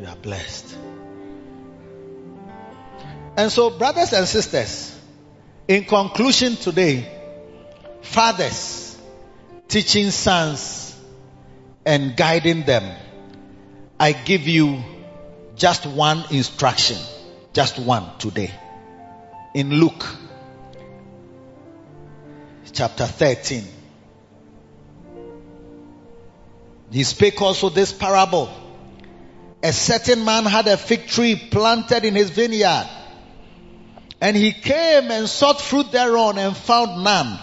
[0.00, 0.76] you are blessed.
[3.36, 4.98] And so, brothers and sisters,
[5.68, 7.08] in conclusion today,
[8.02, 8.98] fathers
[9.68, 10.98] teaching sons
[11.86, 12.96] and guiding them,
[13.98, 14.82] I give you
[15.54, 16.98] just one instruction,
[17.52, 18.50] just one today.
[19.54, 20.04] In Luke
[22.72, 23.64] chapter 13.
[26.90, 28.50] He spake also this parable.
[29.62, 32.88] A certain man had a fig tree planted in his vineyard.
[34.20, 37.38] And he came and sought fruit thereon and found none.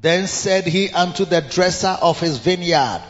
[0.00, 3.02] Then said he unto the dresser of his vineyard,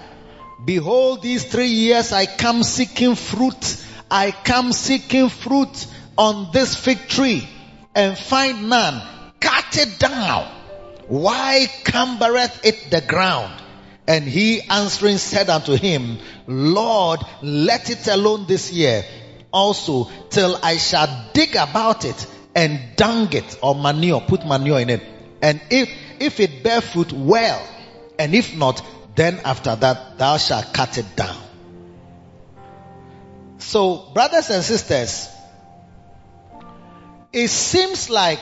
[0.64, 3.84] Behold, these three years I come seeking fruit.
[4.10, 7.48] I come seeking fruit on this fig tree
[7.94, 9.02] and find none.
[9.40, 10.61] Cut it down.
[11.08, 13.60] Why cumbereth it the ground?
[14.06, 19.04] And he answering said unto him, Lord, let it alone this year
[19.52, 24.90] also till I shall dig about it and dung it or manure, put manure in
[24.90, 25.02] it.
[25.40, 25.90] And if,
[26.20, 27.66] if it bear fruit, well.
[28.18, 28.82] And if not,
[29.14, 31.36] then after that thou shalt cut it down.
[33.58, 35.28] So, brothers and sisters,
[37.32, 38.40] it seems like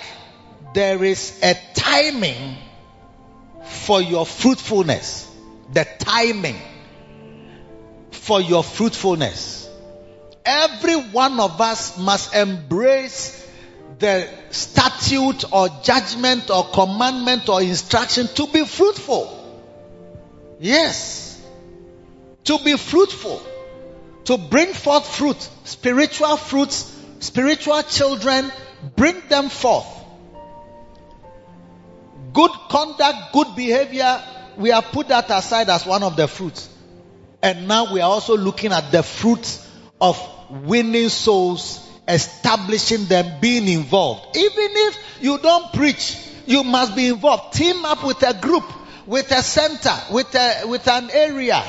[0.75, 2.57] there is a timing
[3.65, 5.29] for your fruitfulness.
[5.73, 6.61] The timing
[8.11, 9.69] for your fruitfulness.
[10.45, 13.37] Every one of us must embrace
[13.99, 19.37] the statute or judgment or commandment or instruction to be fruitful.
[20.59, 21.41] Yes.
[22.45, 23.43] To be fruitful.
[24.25, 25.49] To bring forth fruit.
[25.65, 26.97] Spiritual fruits.
[27.21, 28.51] Spiritual children.
[28.97, 30.00] Bring them forth.
[32.41, 34.19] Good conduct, good behavior,
[34.57, 36.71] we have put that aside as one of the fruits.
[37.43, 39.71] And now we are also looking at the fruits
[40.01, 40.19] of
[40.49, 44.39] winning souls, establishing them, being involved.
[44.39, 46.17] Even if you don't preach,
[46.47, 47.53] you must be involved.
[47.53, 48.65] Team up with a group,
[49.07, 51.63] with a center, with a, with an area.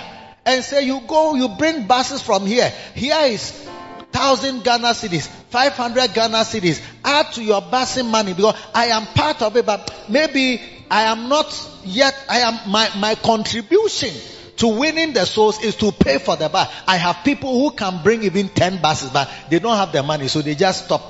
[0.45, 2.71] And say you go, you bring buses from here.
[2.95, 3.67] Here is
[4.11, 6.81] thousand Ghana cedis, 500 Ghana cedis.
[7.03, 11.29] Add to your busing money because I am part of it, but maybe I am
[11.29, 14.13] not yet, I am, my, my contribution
[14.57, 16.71] to winning the souls is to pay for the bus.
[16.85, 20.27] I have people who can bring even 10 buses, but they don't have the money,
[20.27, 21.01] so they just stop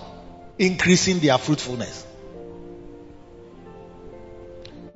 [0.58, 2.06] increasing their fruitfulness.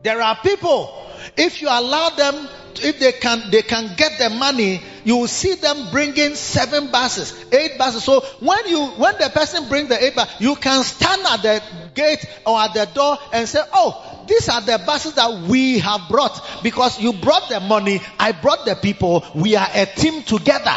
[0.03, 0.93] There are people,
[1.35, 2.47] if you allow them,
[2.83, 7.33] if they can, they can get the money, you will see them bringing seven buses,
[7.51, 8.03] eight buses.
[8.03, 11.63] So when you, when the person brings the eight bus, you can stand at the
[11.93, 16.01] gate or at the door and say, Oh, these are the buses that we have
[16.09, 20.75] brought because you brought the money, I brought the people, we are a team together.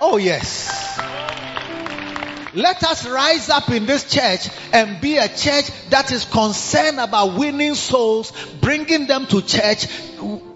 [0.00, 0.98] Oh, yes.
[2.54, 7.38] Let us rise up in this church and be a church that is concerned about
[7.38, 9.86] winning souls, bringing them to church,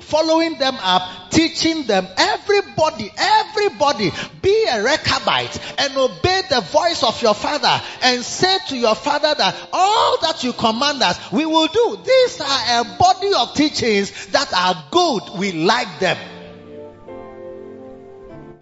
[0.01, 2.07] following them up, teaching them.
[2.17, 4.11] Everybody, everybody,
[4.43, 9.33] be a Rechabite and obey the voice of your father and say to your father
[9.37, 11.99] that all that you command us, we will do.
[12.05, 15.39] These are a body of teachings that are good.
[15.39, 16.34] We like them.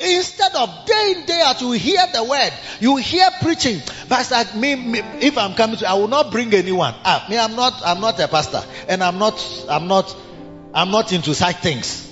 [0.03, 3.81] Instead of day in, day out, you hear the word, you hear preaching.
[4.09, 6.93] Pastor, me, me, if I'm coming to, I will not bring anyone.
[7.05, 10.17] Ah, me, I'm not, I'm not a pastor, and I'm not, I'm not,
[10.75, 12.09] I'm not into such things.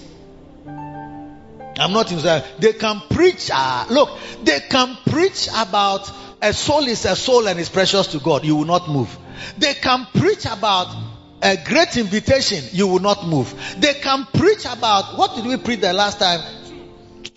[0.67, 2.45] I'm not into.
[2.59, 3.51] They can preach.
[3.53, 6.11] Uh, look, they can preach about
[6.43, 8.45] a soul is a soul and is precious to God.
[8.45, 9.17] You will not move.
[9.59, 10.95] They can preach about
[11.43, 12.65] a great invitation.
[12.73, 13.53] You will not move.
[13.79, 16.60] They can preach about what did we preach the last time?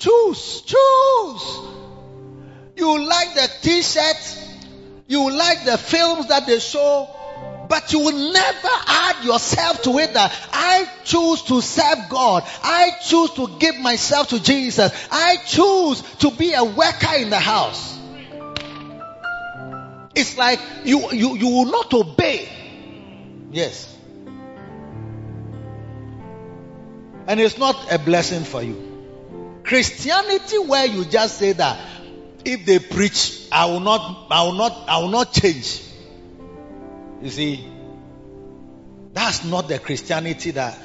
[0.04, 1.60] Choose, choose.
[2.76, 4.38] You like the t-shirt,
[5.08, 7.08] you like the films that they show,
[7.70, 12.44] but you will never add yourself to it that I choose to serve God.
[12.64, 14.92] I choose to give myself to Jesus.
[15.10, 17.98] I choose to be a worker in the house.
[20.16, 22.50] It's like you, you, you will not obey.
[23.54, 23.98] Yes.
[27.26, 28.93] And it's not a blessing for you.
[29.64, 31.80] Christianity where you just say that
[32.46, 35.82] if they preach, I will not, I will not, I will not change.
[37.22, 37.68] You see,
[39.14, 40.78] that's not the Christianity that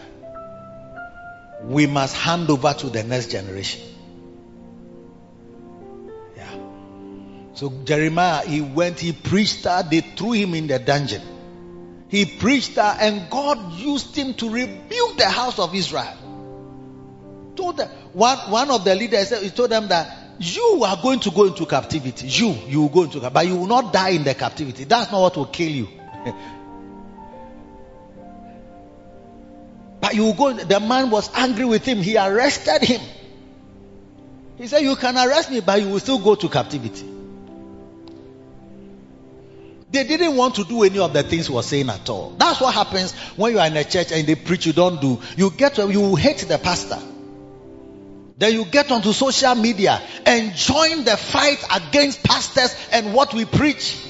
[1.62, 3.82] we must hand over to the next generation.
[6.36, 6.58] Yeah.
[7.54, 11.22] So Jeremiah, he went, he preached that, they threw him in the dungeon.
[12.08, 16.16] He preached that, and God used him to rebuke the house of Israel
[17.58, 21.30] told them, one, one of the leaders, he told them that you are going to
[21.32, 22.28] go into captivity.
[22.28, 24.84] You, you will go into captivity, but you will not die in the captivity.
[24.84, 25.88] That's not what will kill you.
[30.00, 31.98] but you will go, the man was angry with him.
[31.98, 33.00] He arrested him.
[34.56, 37.06] He said, you can arrest me, but you will still go to captivity.
[39.90, 42.34] They didn't want to do any of the things he was saying at all.
[42.38, 45.20] That's what happens when you are in a church and they preach, you don't do.
[45.36, 46.98] You get, you hate the pastor.
[48.38, 53.44] Then you get onto social media and join the fight against pastors and what we
[53.44, 54.04] preach.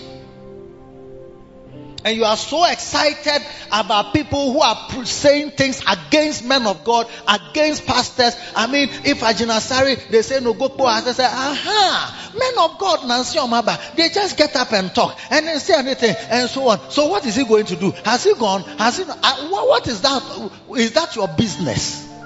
[2.05, 7.09] And you are so excited about people who are saying things against men of God,
[7.27, 8.37] against pastors.
[8.55, 13.39] I mean, if Ajinasari, they say no go I say, aha, men of God, Nancy
[13.39, 16.91] Omaba, they just get up and talk and then say anything and so on.
[16.91, 17.91] So what is he going to do?
[18.05, 18.63] Has he gone?
[18.63, 20.51] Has he, uh, what is that?
[20.77, 22.18] Is that your business?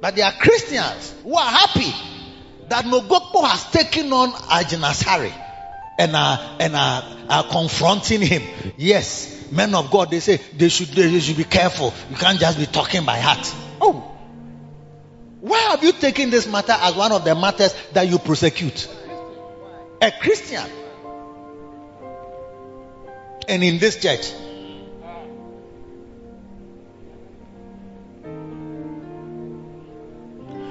[0.00, 1.92] But there are Christians who are happy
[2.68, 5.32] that Mogokpo has taken on Ajinasari
[5.98, 8.42] and are, and are, are confronting him.
[8.76, 11.92] Yes, men of God, they say they should, they should be careful.
[12.10, 13.52] You can't just be talking by heart.
[13.80, 14.14] Oh.
[15.40, 18.88] Why have you taken this matter as one of the matters that you prosecute?
[20.00, 20.64] A Christian.
[23.48, 24.32] And in this church,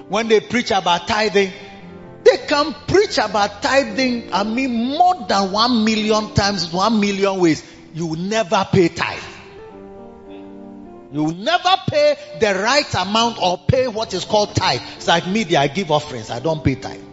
[0.10, 1.52] when they preach about tithing,
[2.24, 7.64] they can preach about tithing, I mean, more than one million times, one million ways.
[7.94, 9.24] You will never pay tithe.
[11.12, 14.82] You will never pay the right amount or pay what is called tithe.
[14.98, 17.07] It's like me, I give offerings, I don't pay tithe.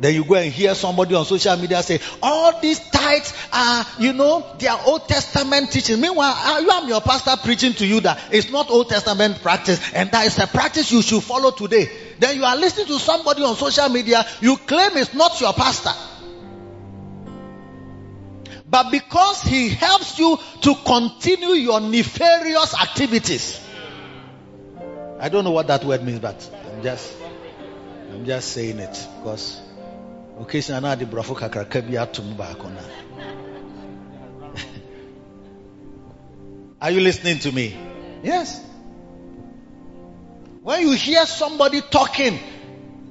[0.00, 4.12] Then you go and hear somebody on social media say, all these tithes are, you
[4.12, 6.00] know, they are Old Testament teaching.
[6.00, 10.10] Meanwhile, you am your pastor preaching to you that it's not Old Testament practice and
[10.12, 11.90] that is a practice you should follow today.
[12.20, 15.90] Then you are listening to somebody on social media, you claim it's not your pastor.
[18.70, 23.60] But because he helps you to continue your nefarious activities.
[25.18, 27.12] I don't know what that word means, but I'm just,
[28.12, 29.60] I'm just saying it because
[30.40, 32.80] occasion na de brɔfo kakraka bi atom baako na.
[36.80, 37.76] Are you listening to me?
[38.22, 38.60] Yes.
[40.62, 42.38] When you hear somebody talking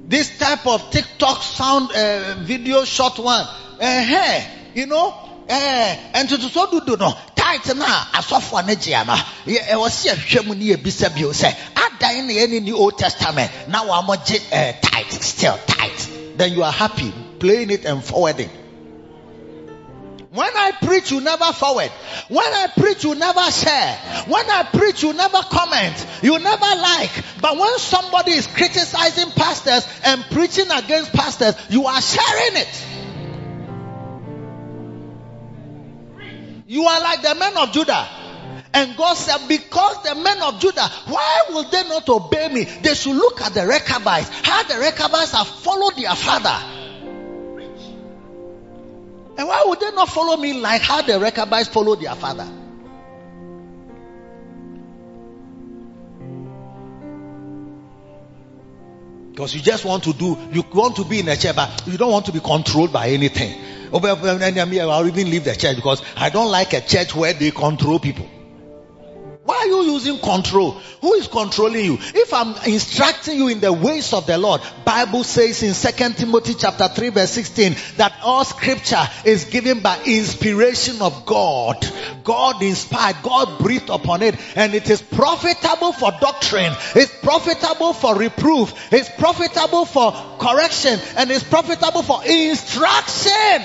[0.06, 3.46] this type of tiktok sound uh, video short one
[3.80, 4.40] uh,
[4.74, 5.12] you know
[5.48, 9.16] and to so do no tight na asɔfoɔ no gye ama
[9.46, 13.84] ɛwɔ si ɛhwɛ mu ne yɛbisa bio sɛ adan na yɛne ni old testament na
[13.84, 14.38] wɔn gye
[14.80, 15.97] tight still tight
[16.38, 17.12] then you are happy.
[17.38, 18.50] playing it and forwarding.
[20.30, 21.90] When I preach, you never forward.
[22.28, 23.94] When I preach, you never share.
[24.26, 26.06] When I preach, you never comment.
[26.22, 27.10] You never like.
[27.40, 32.84] But when somebody is criticizing pastors and preaching against pastors, you are sharing it.
[36.66, 38.06] You are like the men of Judah.
[38.74, 42.64] And God said, because the men of Judah, why will they not obey me?
[42.64, 44.28] They should look at the Rechabites.
[44.42, 46.74] How the Rechabites have followed their father.
[49.38, 52.48] And why would they not follow me like how the Rechabites followed their father?
[59.30, 61.96] Because you just want to do, you want to be in a church, but you
[61.96, 63.56] don't want to be controlled by anything.
[63.92, 68.00] Oh, I'll even leave the church because I don't like a church where they control
[68.00, 68.28] people.
[69.48, 70.72] Why are you using control?
[71.00, 71.96] Who is controlling you?
[71.98, 76.52] If I'm instructing you in the ways of the Lord, Bible says in 2 Timothy
[76.52, 81.78] chapter 3 verse 16 that all scripture is given by inspiration of God.
[82.24, 86.74] God inspired, God breathed upon it and it is profitable for doctrine.
[86.94, 88.92] It's profitable for reproof.
[88.92, 93.64] It's profitable for correction and it's profitable for instruction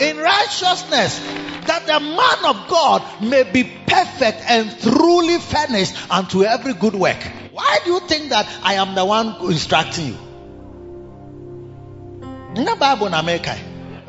[0.00, 1.18] in righteousness
[1.66, 7.22] that the man of God may be perfect and truly furnished unto every good work.
[7.52, 10.16] Why do you think that I am the one instructing you?
[12.56, 13.56] In the Bible in America,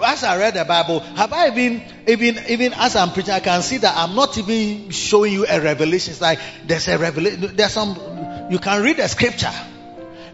[0.03, 3.61] as I read the Bible, have I even, even, even as I'm preaching, I can
[3.61, 6.11] see that I'm not even showing you a revelation.
[6.11, 9.51] It's like there's a revelation, there's some, you can read the scripture,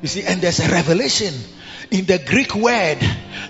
[0.02, 1.34] you see, and there's a revelation
[1.92, 3.00] in the Greek word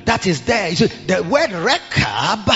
[0.05, 0.73] that is there.
[0.75, 2.47] See, the word rekab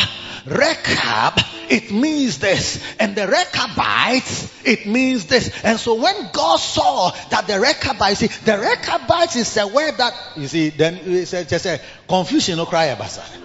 [0.45, 1.39] Rechab,
[1.69, 2.83] it means this.
[2.99, 5.51] And the Rechabites, it means this.
[5.63, 10.13] And so when God saw that the Rechabites, see, the Rechabites is a word that,
[10.35, 13.37] you see, then it's just a confusion, no cry about that.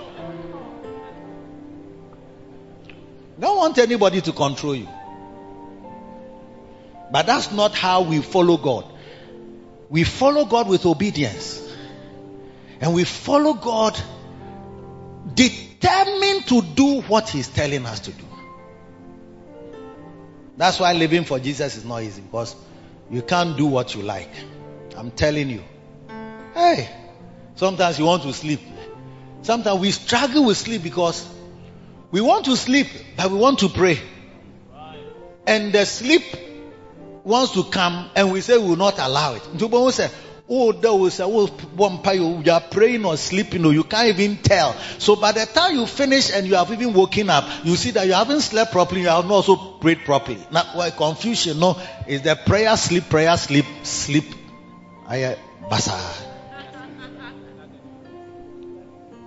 [3.38, 4.88] Don't want anybody to control you.
[7.12, 8.86] But that's not how we follow God.
[9.89, 11.62] We follow God with obedience.
[12.80, 13.99] And we follow God
[15.34, 18.24] determined to do what He's telling us to do.
[20.57, 22.57] That's why living for Jesus is not easy because
[23.11, 24.30] you can't do what you like.
[24.97, 25.62] I'm telling you.
[26.55, 26.89] Hey,
[27.55, 28.61] sometimes you want to sleep.
[29.43, 31.28] Sometimes we struggle with sleep because
[32.11, 34.01] we want to sleep, but we want to pray.
[35.47, 36.22] And the sleep
[37.26, 39.42] wants to come, and we say we will not allow it.
[40.48, 44.74] Oh, those oh, one you are praying or sleeping, or you can't even tell.
[44.98, 48.06] So by the time you finish and you have even woken up, you see that
[48.06, 50.38] you haven't slept properly, you have not also prayed properly.
[50.52, 51.58] Now, why confusion?
[51.58, 54.24] No, is the prayer, sleep, prayer, sleep, sleep.
[55.08, 55.36] I
[55.68, 55.98] basa.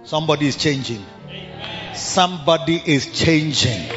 [0.05, 1.05] Somebody is changing.
[1.93, 3.89] Somebody is changing.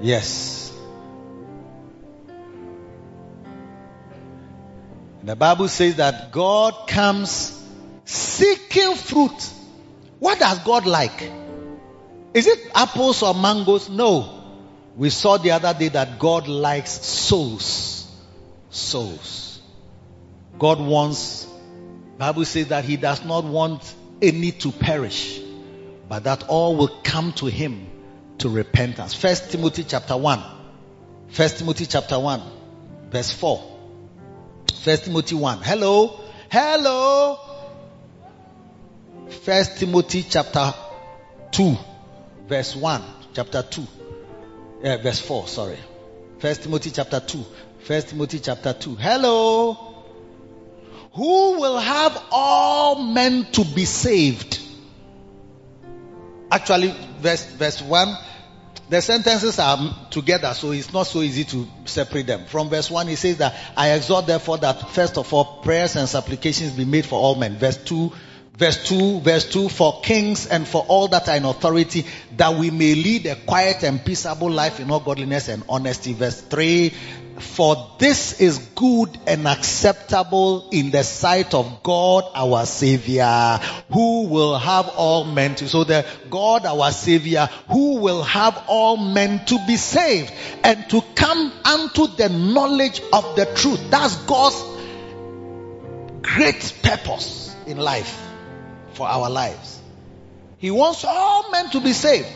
[0.00, 0.59] Yes.
[5.22, 7.56] The Bible says that God comes
[8.04, 9.50] seeking fruit.
[10.18, 11.30] What does God like?
[12.32, 13.88] Is it apples or mangoes?
[13.88, 14.36] No.
[14.96, 18.10] We saw the other day that God likes souls.
[18.70, 19.60] Souls.
[20.58, 21.46] God wants,
[22.18, 25.40] Bible says that He does not want any to perish,
[26.08, 27.86] but that all will come to Him
[28.38, 29.14] to repentance.
[29.14, 30.42] First Timothy chapter 1.
[31.28, 32.42] First Timothy chapter 1,
[33.10, 33.69] verse 4.
[34.84, 35.58] First Timothy 1.
[35.62, 36.20] Hello.
[36.50, 37.38] Hello.
[39.44, 40.74] First Timothy chapter
[41.52, 41.76] 2
[42.48, 43.02] verse 1
[43.32, 43.86] chapter 2
[44.84, 45.78] uh, verse 4 sorry
[46.38, 47.44] First Timothy chapter 2
[47.80, 49.74] First Timothy chapter 2 hello
[51.12, 54.60] who will have all men to be saved
[56.50, 58.16] actually verse verse 1
[58.90, 59.78] the sentences are
[60.10, 62.44] together, so it's not so easy to separate them.
[62.46, 66.08] From verse 1, he says that I exhort therefore that first of all prayers and
[66.08, 67.56] supplications be made for all men.
[67.56, 68.12] Verse 2,
[68.60, 72.04] verse 2, verse 2, for kings and for all that are in authority,
[72.36, 76.12] that we may lead a quiet and peaceable life in all godliness and honesty.
[76.12, 76.90] Verse 3,
[77.38, 83.58] for this is good and acceptable in the sight of God our Savior,
[83.90, 88.98] who will have all men to, so the God our Savior, who will have all
[88.98, 93.90] men to be saved and to come unto the knowledge of the truth.
[93.90, 94.62] That's God's
[96.20, 98.29] great purpose in life
[99.00, 99.80] for our lives.
[100.58, 102.28] He wants all men to be saved.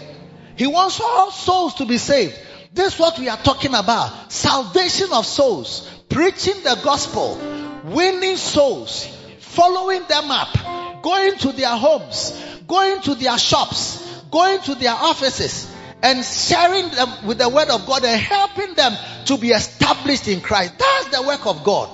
[0.56, 2.40] He wants all souls to be saved.
[2.72, 4.32] This is what we are talking about.
[4.32, 5.86] Salvation of souls.
[6.08, 7.38] Preaching the gospel.
[7.84, 9.14] Winning souls.
[9.54, 12.32] following them up, going to their homes,
[12.66, 15.70] going to their shops, going to their offices,
[16.02, 18.92] and sharing them with the word of God and helping them
[19.26, 20.74] to be established in Christ.
[20.78, 21.88] That's the work of God.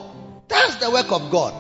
[0.49, 1.55] That's the work of God.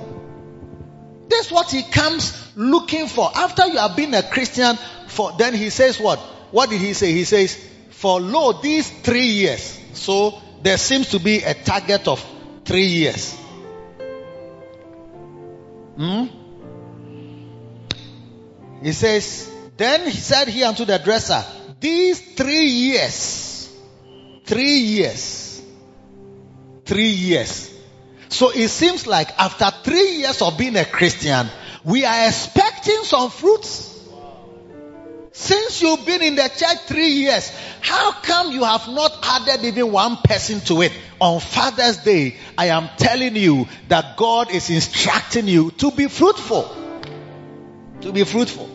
[1.30, 3.30] That's what he comes looking for.
[3.34, 4.76] After you have been a Christian
[5.06, 6.18] for, then he says what?
[6.50, 7.12] What did he say?
[7.12, 7.56] He says,
[7.90, 9.78] for lo, these three years.
[9.92, 12.24] So there seems to be a target of
[12.64, 13.34] three years.
[15.96, 16.24] Hmm?
[18.82, 21.44] He says, then he said he unto the dresser,
[21.78, 23.70] these three years,
[24.44, 25.62] three years,
[26.84, 27.69] three years.
[28.30, 31.48] So it seems like after three years of being a Christian,
[31.84, 33.88] we are expecting some fruits.
[35.32, 37.50] Since you've been in the church three years,
[37.80, 40.92] how come you have not added even one person to it?
[41.18, 46.76] On Father's Day, I am telling you that God is instructing you to be fruitful.
[48.02, 48.68] To be fruitful.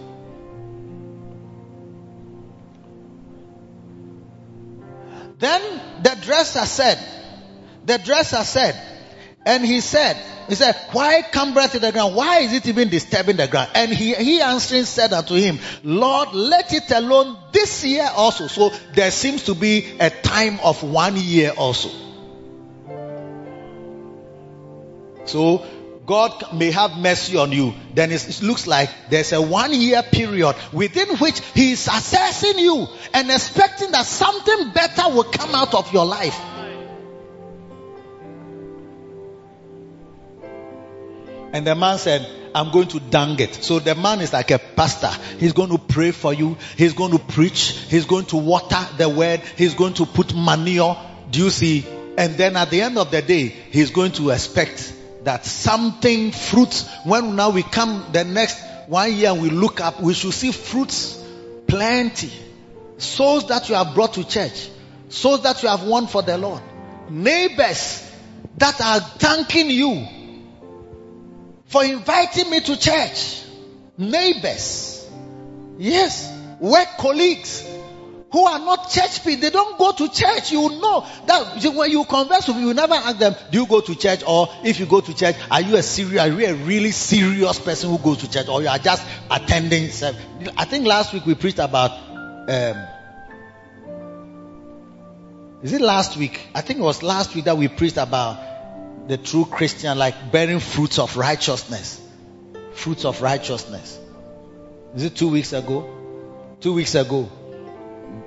[5.39, 6.99] Then the dresser said,
[7.85, 8.94] the dresser said,
[9.45, 10.17] and he said,
[10.47, 12.15] he said, why cumbereth to the ground?
[12.15, 13.69] Why is it even disturbing the ground?
[13.75, 18.47] And he, he answering said unto him, Lord, let it alone this year also.
[18.47, 21.89] So there seems to be a time of one year also.
[25.25, 25.65] So
[26.05, 27.73] God may have mercy on you.
[27.93, 32.87] Then it looks like there's a one year period within which He is assessing you
[33.13, 36.39] and expecting that something better will come out of your life.
[41.55, 43.63] And the man said, I'm going to dung it.
[43.63, 45.09] So the man is like a pastor.
[45.39, 46.57] He's going to pray for you.
[46.75, 47.69] He's going to preach.
[47.87, 49.39] He's going to water the word.
[49.55, 50.97] He's going to put manure.
[51.31, 51.85] Do you see?
[52.17, 54.93] And then at the end of the day, he's going to expect
[55.23, 56.89] that something fruits.
[57.05, 61.23] When now we come the next one year we look up, we should see fruits
[61.67, 62.33] plenty.
[62.97, 64.69] Souls that you have brought to church.
[65.07, 66.61] Souls that you have won for the Lord.
[67.09, 68.11] Neighbors
[68.57, 70.05] that are thanking you
[71.67, 73.43] for inviting me to church.
[73.97, 75.07] Neighbors.
[75.77, 76.31] Yes.
[76.59, 77.67] Work colleagues
[78.31, 79.41] who are not church people.
[79.41, 80.51] They don't go to church.
[80.51, 83.81] You know that when you converse with them, you never ask them, do you go
[83.81, 84.23] to church?
[84.27, 87.59] Or if you go to church, are you a serious, are you a really serious
[87.59, 88.47] person who goes to church?
[88.47, 89.85] Or you are just attending?
[90.57, 91.91] I think last week we preached about,
[92.49, 92.87] um,
[95.63, 96.47] is it last week?
[96.53, 98.54] I think it was last week that we preached about
[99.07, 102.01] the true Christian, like bearing fruits of righteousness.
[102.73, 103.99] Fruits of righteousness.
[104.95, 105.89] Is it two weeks ago?
[106.61, 107.29] Two weeks ago.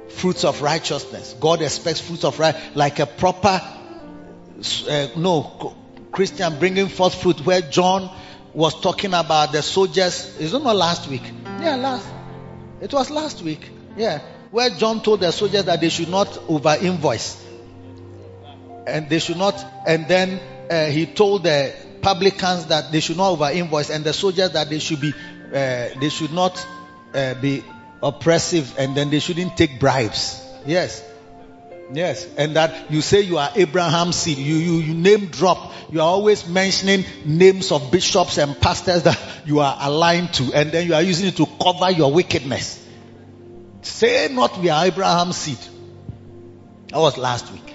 [0.09, 1.35] Fruits of righteousness.
[1.41, 3.61] God expects fruits of right, like a proper,
[4.89, 5.77] uh, no,
[6.13, 7.45] Christian bringing forth fruit.
[7.45, 8.11] Where John
[8.55, 10.39] was talking about the soldiers.
[10.39, 11.23] Is it not last week?
[11.61, 12.07] Yeah, last.
[12.81, 13.69] It was last week.
[13.97, 14.21] Yeah,
[14.51, 17.45] where John told the soldiers that they should not over invoice,
[18.87, 20.41] and they should not, and then
[20.71, 24.71] uh, he told the publicans that they should not over invoice and the soldiers that
[24.71, 26.65] they should be uh, they should not
[27.15, 27.65] uh, be
[28.03, 30.45] oppressive and then they shouldn't take bribes.
[30.67, 31.05] Yes.
[31.93, 32.27] Yes.
[32.37, 34.39] And that you say you are abraham's seed.
[34.39, 35.73] You, you you name drop.
[35.91, 40.71] You are always mentioning names of bishops and pastors that you are aligned to and
[40.71, 42.85] then you are using it to cover your wickedness.
[43.83, 45.59] Say not we are abraham's seed.
[46.89, 47.68] That was last week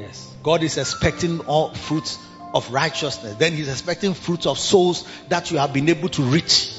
[0.00, 0.34] Yes.
[0.42, 2.18] God is expecting all fruits
[2.54, 3.34] of righteousness.
[3.36, 6.74] Then He's expecting fruits of souls that you have been able to reach.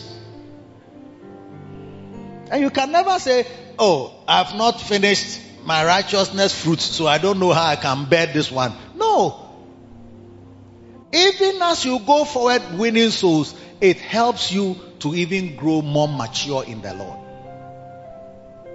[2.50, 3.46] And you can never say,
[3.80, 8.28] Oh, I've not finished my righteousness fruits, so I don't know how I can bear
[8.28, 8.74] this one.
[8.96, 9.50] No.
[11.14, 16.64] Even as you go forward winning souls, it helps you to even grow more mature
[16.64, 17.20] in the Lord.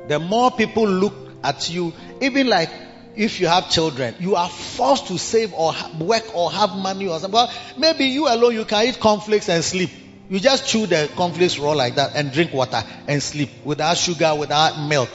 [0.09, 2.71] The more people look at you, even like
[3.17, 7.19] if you have children, you are forced to save or work or have money or
[7.19, 7.33] something.
[7.33, 9.91] Well, maybe you alone, you can eat cornflakes and sleep.
[10.29, 14.35] You just chew the cornflakes raw like that and drink water and sleep without sugar,
[14.35, 15.09] without milk.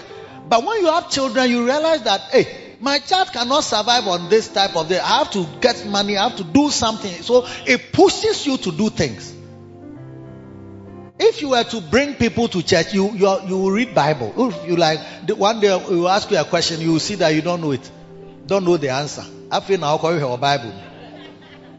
[0.48, 4.48] But when you have children, you realize that, hey, my child cannot survive on this
[4.48, 5.00] type of day.
[5.00, 6.18] I have to get money.
[6.18, 7.12] I have to do something.
[7.22, 9.36] So it pushes you to do things.
[11.24, 14.34] If you were to bring people to church, you you, you will read Bible.
[14.36, 15.00] If you like,
[15.38, 17.92] one day will ask you a question, you will see that you don't know it,
[18.48, 19.24] don't know the answer.
[19.52, 20.74] After now, I'll call you your Bible.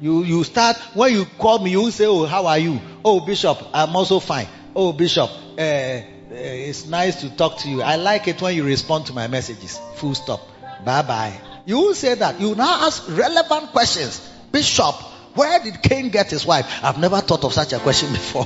[0.00, 2.80] You you start when you call me, you say, "Oh, how are you?
[3.04, 4.46] Oh, Bishop, I'm also fine.
[4.76, 7.82] Oh, Bishop, uh, uh, it's nice to talk to you.
[7.82, 9.80] I like it when you respond to my messages.
[9.96, 10.40] Full stop.
[10.84, 11.40] Bye bye.
[11.66, 12.40] You will say that.
[12.40, 14.20] You now ask relevant questions.
[14.52, 14.94] Bishop,
[15.34, 16.66] where did Cain get his wife?
[16.82, 18.44] I've never thought of such a question before.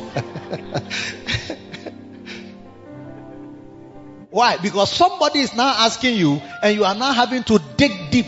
[4.31, 4.59] Why?
[4.59, 8.27] Because somebody is now asking you and you are now having to dig deep.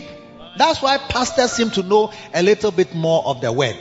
[0.57, 3.77] That's why pastors seem to know a little bit more of the word.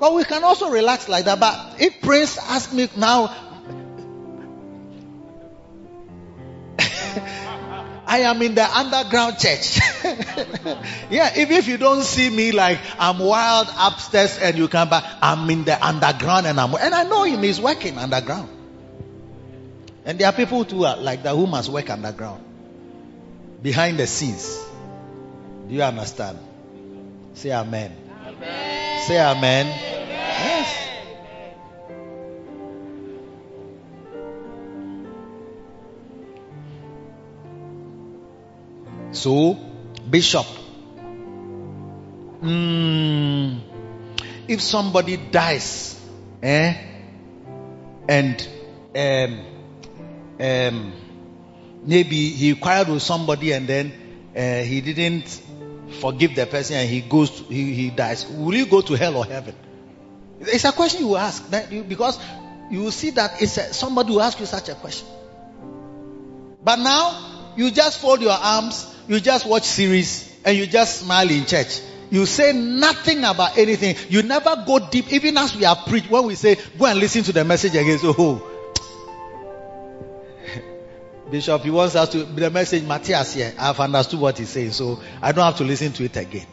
[0.00, 1.38] But we can also relax like that.
[1.38, 3.26] But if Prince asks me now,
[8.06, 9.80] I am in the underground church.
[11.10, 15.04] yeah, even if you don't see me like I'm wild upstairs and you come back,
[15.20, 18.48] I'm in the underground and I'm and I know him, he's working underground.
[20.04, 22.44] And there are people who are like that who must work underground.
[23.60, 24.64] Behind the scenes.
[25.66, 26.38] Do you understand?
[27.34, 27.92] Say amen.
[28.24, 29.02] amen.
[29.08, 29.66] Say amen.
[29.66, 30.08] amen.
[30.08, 30.95] Yes.
[39.16, 39.54] So,
[40.10, 40.46] Bishop,
[42.42, 43.60] mm,
[44.46, 45.98] if somebody dies,
[46.42, 46.74] eh,
[48.08, 48.48] and
[48.94, 49.44] um,
[50.38, 50.92] um,
[51.82, 53.92] maybe he quarreled with somebody and then
[54.36, 55.40] uh, he didn't
[56.00, 59.16] forgive the person and he goes, to, he, he dies, will you go to hell
[59.16, 59.54] or heaven?
[60.40, 61.50] It's a question you ask
[61.88, 62.18] because
[62.70, 65.08] you will see that it's a, somebody who ask you such a question.
[66.62, 71.30] But now you just fold your arms, you just watch series, and you just smile
[71.30, 71.80] in church.
[72.10, 73.96] You say nothing about anything.
[74.08, 76.10] You never go deep, even as we are preached.
[76.10, 78.52] When we say, go and listen to the message again, so oh,
[81.30, 83.52] Bishop, he wants us to the message Matthias here.
[83.58, 86.46] I've understood what he's saying, so I don't have to listen to it again.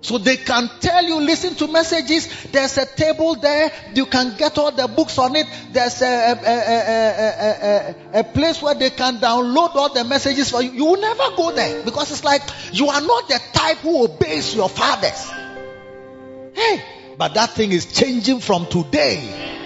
[0.00, 2.28] So they can tell you, listen to messages.
[2.52, 3.72] There's a table there.
[3.94, 5.46] You can get all the books on it.
[5.72, 10.72] There's a, a, a, a, place where they can download all the messages for you.
[10.72, 12.42] You will never go there because it's like
[12.72, 15.30] you are not the type who obeys your fathers.
[16.54, 16.84] Hey,
[17.18, 19.56] but that thing is changing from today.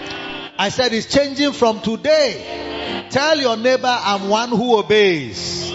[0.59, 3.09] I said it's changing from today.
[3.11, 5.71] Tell your neighbor, I'm one who obeys.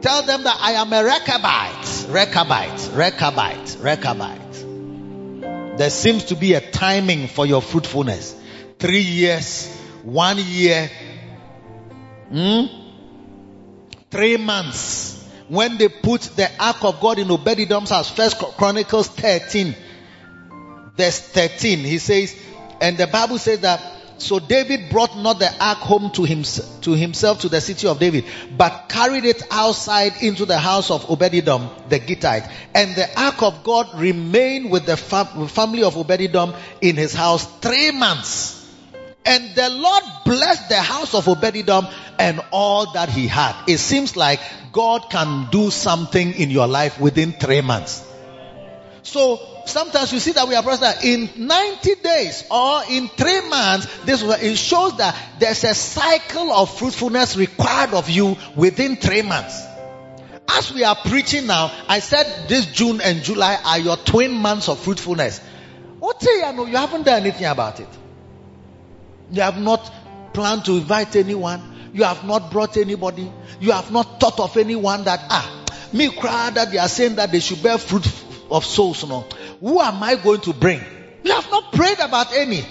[0.00, 1.79] Tell them that I am a Rechabite.
[2.10, 2.90] Rechabite.
[2.90, 3.76] Rechabite.
[3.76, 5.78] Rechabite.
[5.78, 8.34] There seems to be a timing for your fruitfulness.
[8.78, 10.90] Three years, one year,
[12.28, 12.66] hmm?
[14.10, 15.16] three months.
[15.48, 19.74] When they put the ark of God in Obed-Edom's house, First Chronicles 13,
[20.96, 22.36] verse 13, he says,
[22.80, 23.80] and the Bible says that
[24.20, 27.98] so David brought not the ark home to, himself, to himself to the city of
[27.98, 28.24] David,
[28.56, 32.50] but carried it outside into the house of Obed-Edom, the Gittite.
[32.74, 37.46] And the ark of God remained with the fam- family of Obed-Edom in his house
[37.60, 38.56] three months.
[39.24, 41.86] And the Lord blessed the house of Obed-Edom
[42.18, 43.54] and all that he had.
[43.66, 44.40] It seems like
[44.72, 48.06] God can do something in your life within three months.
[49.02, 49.40] So
[49.70, 54.22] sometimes you see that we are that in 90 days or in three months, this
[54.22, 59.66] it shows that there's a cycle of fruitfulness required of you within three months.
[60.48, 64.68] As we are preaching now, I said this June and July are your twin months
[64.68, 65.40] of fruitfulness.
[65.98, 67.88] What say you know you haven't done anything about it.
[69.30, 69.90] You have not
[70.32, 71.90] planned to invite anyone.
[71.92, 73.30] You have not brought anybody.
[73.60, 75.60] You have not thought of anyone that ah
[75.92, 78.06] me cry that they are saying that they should bear fruit
[78.50, 79.06] of souls.
[79.06, 79.26] No,
[79.60, 80.80] who am I going to bring?
[81.22, 82.64] You have not prayed about any.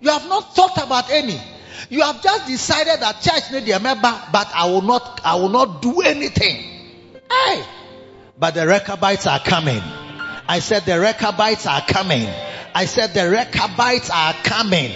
[0.00, 1.40] You have not thought about any.
[1.90, 5.48] You have just decided that church need a member, but I will not, I will
[5.48, 6.56] not do anything.
[7.30, 7.64] Hey,
[8.38, 9.82] but the Rechabites are coming.
[10.48, 12.28] I said the Rechabites are coming.
[12.74, 14.92] I said the Rechabites are coming.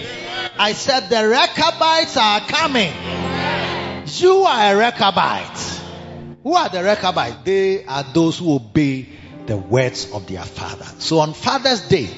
[0.58, 2.92] I said the Rechabites are coming.
[4.18, 5.80] You are a Rechabite.
[6.42, 7.36] Who are the Rechabites?
[7.44, 9.06] They are those who obey
[9.50, 10.86] the words of their father.
[11.00, 12.08] So on Father's Day,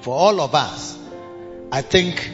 [0.00, 0.98] for all of us,
[1.70, 2.30] I think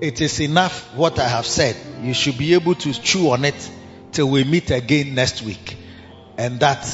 [0.00, 1.74] it is enough what I have said.
[2.00, 3.70] You should be able to chew on it
[4.12, 5.76] till we meet again next week.
[6.38, 6.86] And that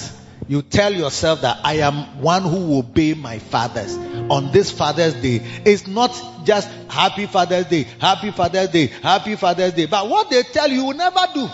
[0.49, 3.95] you tell yourself that I am one who will obey my fathers
[4.31, 5.43] on this Father's Day.
[5.67, 9.85] It's not just Happy Father's Day, Happy Father's Day, Happy Father's Day.
[9.85, 11.51] But what they tell you, you will never do.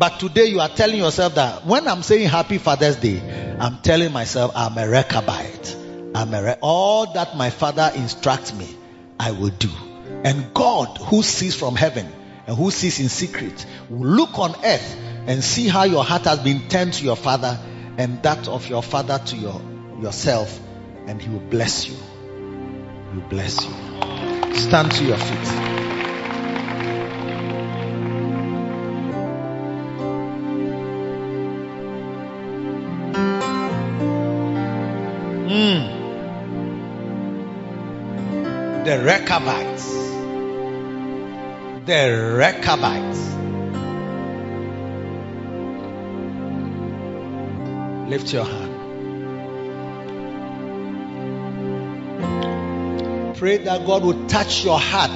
[0.00, 3.20] But today you are telling yourself that when I'm saying Happy Father's Day,
[3.60, 6.14] I'm telling myself I'm a Rechabite.
[6.14, 8.66] I'm a re- all that my father instructs me,
[9.18, 9.68] I will do.
[10.24, 12.10] And God, who sees from heaven
[12.46, 14.96] and who sees in secret, will look on earth
[15.26, 17.58] and see how your heart has been turned to your father
[17.98, 19.60] and that of your father to your
[20.00, 20.58] yourself,
[21.08, 21.96] and he will bless you.
[23.12, 24.54] He will bless you.
[24.54, 25.79] Stand to your feet.
[39.10, 39.86] Rechabites.
[41.84, 43.18] The Rechabites.
[48.08, 48.76] Lift your hand.
[53.36, 55.10] Pray that God will touch your heart.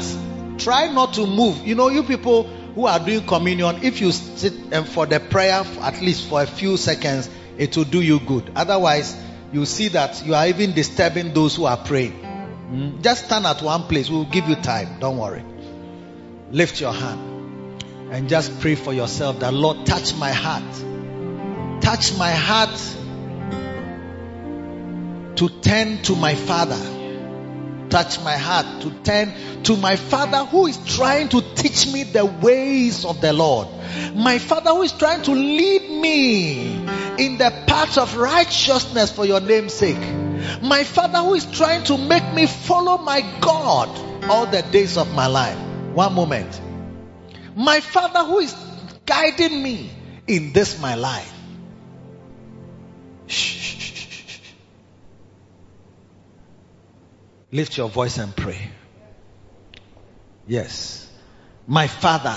[0.59, 1.65] Try not to move.
[1.65, 5.65] You know, you people who are doing communion, if you sit and for the prayer
[5.83, 8.51] at least for a few seconds, it will do you good.
[8.57, 9.17] Otherwise,
[9.53, 12.24] you see that you are even disturbing those who are praying.
[12.75, 13.03] Mm?
[13.03, 14.11] Just stand at one place.
[14.11, 14.99] We'll give you time.
[14.99, 15.45] Don't worry.
[16.51, 17.35] Lift your hand
[18.11, 21.83] and just pray for yourself that Lord touch my heart.
[21.83, 22.77] Touch my heart
[25.37, 26.79] to turn to my Father.
[27.91, 32.25] Touch my heart to turn to my Father who is trying to teach me the
[32.25, 33.69] ways of the Lord.
[34.15, 36.75] My Father who is trying to lead me
[37.19, 40.03] in the path of righteousness for your name's sake.
[40.63, 43.89] My Father who is trying to make me follow my God
[44.31, 45.59] all the days of my life.
[45.95, 46.61] One moment.
[47.55, 48.55] My Father who is
[49.07, 49.91] guiding me
[50.27, 51.33] in this my life.
[53.27, 54.41] Shh.
[57.53, 58.71] Lift your voice and pray.
[60.47, 61.09] Yes.
[61.67, 62.37] My Father.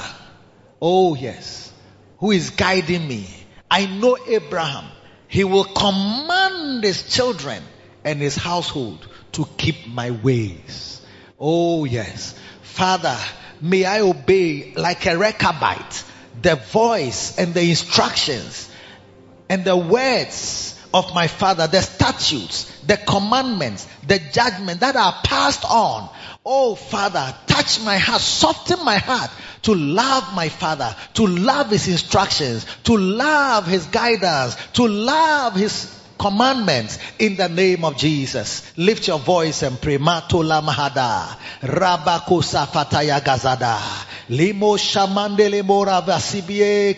[0.82, 1.74] Oh, yes.
[2.20, 3.28] Who is guiding me.
[3.70, 4.86] I know Abraham.
[5.28, 7.64] He will command his children
[8.08, 11.02] and his household to keep my ways.
[11.40, 12.34] Oh, yes.
[12.62, 13.18] Father,
[13.62, 16.04] may I obey like a Rechabite
[16.42, 18.70] the voice and the instructions
[19.50, 25.66] and the words of my father, the statutes, the commandments, the judgment that are passed
[25.66, 26.10] on.
[26.46, 29.32] Oh Father, touch my heart, soften my heart
[29.64, 35.97] to love my father, to love his instructions, to love his guidance, to love his
[36.18, 38.72] commandments in the name of Jesus.
[38.77, 39.98] Lift your voice and pray.
[39.98, 41.38] Matola mahada.
[41.61, 43.80] Rabako safataya gazada.
[44.30, 45.64] Limo shamandele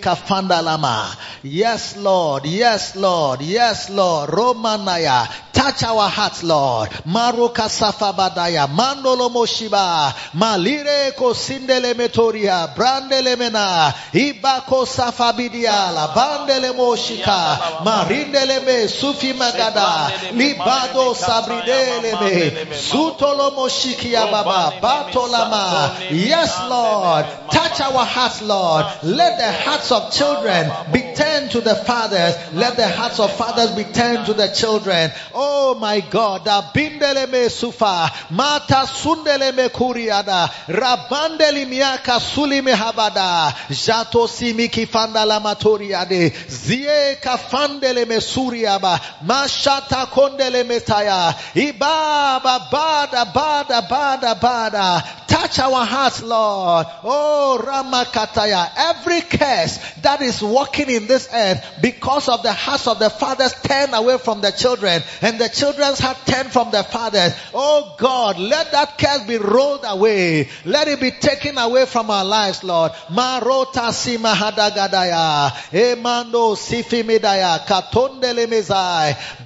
[0.01, 1.15] kafanda lama.
[1.43, 2.45] Yes, Lord.
[2.45, 3.41] Yes, Lord.
[3.41, 4.29] Yes, Lord.
[4.29, 5.27] Romanaya.
[5.59, 6.89] Touch our hearts, Lord.
[7.05, 8.65] Maruka safabadaya.
[8.69, 10.13] Mandolo moshiba.
[10.31, 12.73] Malire ko sindele metoria.
[12.73, 13.93] Brandele mena.
[14.13, 16.15] Ibako safabidiala.
[16.15, 17.57] Bandele moshika.
[17.83, 20.07] Marindele me sufi magada.
[20.31, 22.71] Libado sabridele me.
[22.71, 24.79] Sutolo moshikia baba.
[24.79, 26.09] Batolama.
[26.09, 27.25] Yes, Lord.
[27.51, 28.85] Touch our hearts, Lord.
[29.03, 32.33] Let the hearts of children be turned to the fathers.
[32.53, 35.11] Let the hearts of fathers be turned to the children.
[35.33, 36.45] Oh Oh my God.
[36.45, 38.11] Da bindele me sufa.
[38.29, 40.47] Mata sundele me kuriada.
[40.67, 43.51] Rabandeli miaka suli me habada.
[43.69, 46.31] Jato simi kifanda la matoriade.
[46.47, 48.99] Zie kafandele me suriaba.
[49.25, 51.33] Mashata kondele metaya.
[51.55, 55.03] Ibaba bada bada bada bada.
[55.27, 56.87] Touch our hearts, Lord.
[57.03, 58.71] Oh, Ramakataya.
[58.75, 63.53] Every curse that is walking in this earth because of the hearts of the fathers
[63.61, 67.33] turn away from the children and the children's heart turned from their fathers.
[67.53, 70.49] Oh God, let that curse be rolled away.
[70.65, 72.91] Let it be taken away from our lives, Lord.
[73.09, 75.51] Marota simahadagadaya.
[75.71, 77.59] Emando sifimidaya.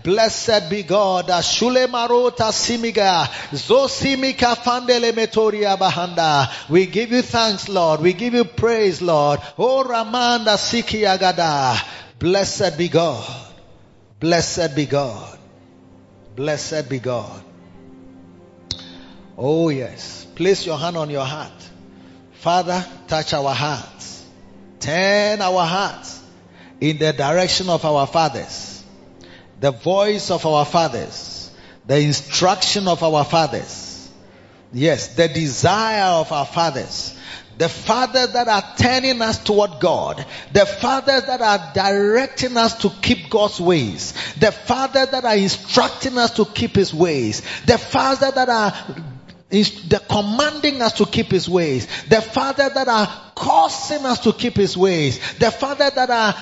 [0.03, 1.27] Blessed be God.
[1.27, 3.27] Shule marota simiga.
[3.51, 5.13] Zosimika fandele
[5.77, 6.49] bahanda.
[6.69, 8.01] We give you thanks, Lord.
[8.01, 9.39] We give you praise, Lord.
[9.57, 11.79] Oh Ramanda Siki Agada.
[12.19, 13.23] Blessed be God.
[14.19, 15.32] Blessed be God.
[16.35, 17.43] Blessed be God.
[19.37, 20.25] Oh yes.
[20.35, 21.51] Place your hand on your heart.
[22.33, 24.25] Father, touch our hearts.
[24.79, 26.21] Turn our hearts
[26.81, 28.83] in the direction of our fathers.
[29.59, 31.51] The voice of our fathers.
[31.85, 34.09] The instruction of our fathers.
[34.73, 37.17] Yes, the desire of our fathers.
[37.63, 40.25] The fathers that are turning us toward God.
[40.51, 44.11] The fathers that are directing us to keep God's ways.
[44.37, 47.41] The fathers that are instructing us to keep His ways.
[47.65, 48.73] The fathers that are
[49.49, 51.87] is the commanding us to keep his ways.
[52.09, 55.19] The father that are causing us to keep his ways.
[55.37, 56.35] The father that are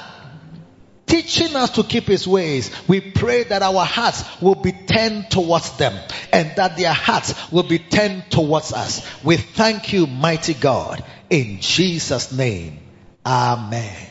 [1.12, 2.72] teaching us to keep his ways.
[2.88, 5.94] We pray that our hearts will be turned towards them
[6.32, 9.06] and that their hearts will be turned towards us.
[9.22, 12.80] We thank you, mighty God, in Jesus' name.
[13.26, 14.08] Amen.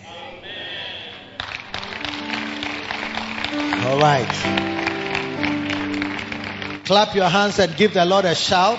[3.82, 4.28] All right.
[6.84, 8.78] Clap your hands and give the Lord a shout.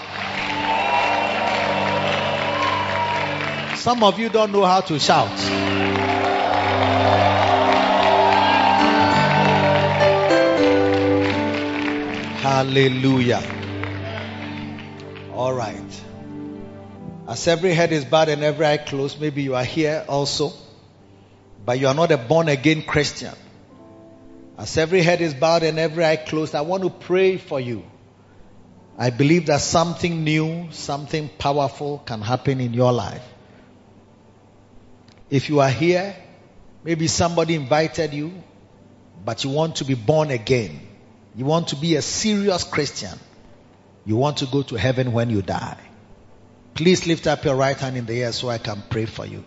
[3.80, 5.60] Some of you don't know how to shout.
[12.41, 13.43] Hallelujah.
[15.31, 16.01] All right.
[17.27, 20.51] As every head is bowed and every eye closed, maybe you are here also,
[21.63, 23.35] but you are not a born again Christian.
[24.57, 27.84] As every head is bowed and every eye closed, I want to pray for you.
[28.97, 33.23] I believe that something new, something powerful can happen in your life.
[35.30, 36.15] If you are here,
[36.84, 38.34] maybe somebody invited you,
[39.23, 40.88] but you want to be born again.
[41.36, 43.18] You want to be a serious Christian.
[44.06, 45.78] You want to go to heaven when you die.
[46.74, 49.44] Please lift up your right hand in the air so I can pray for you.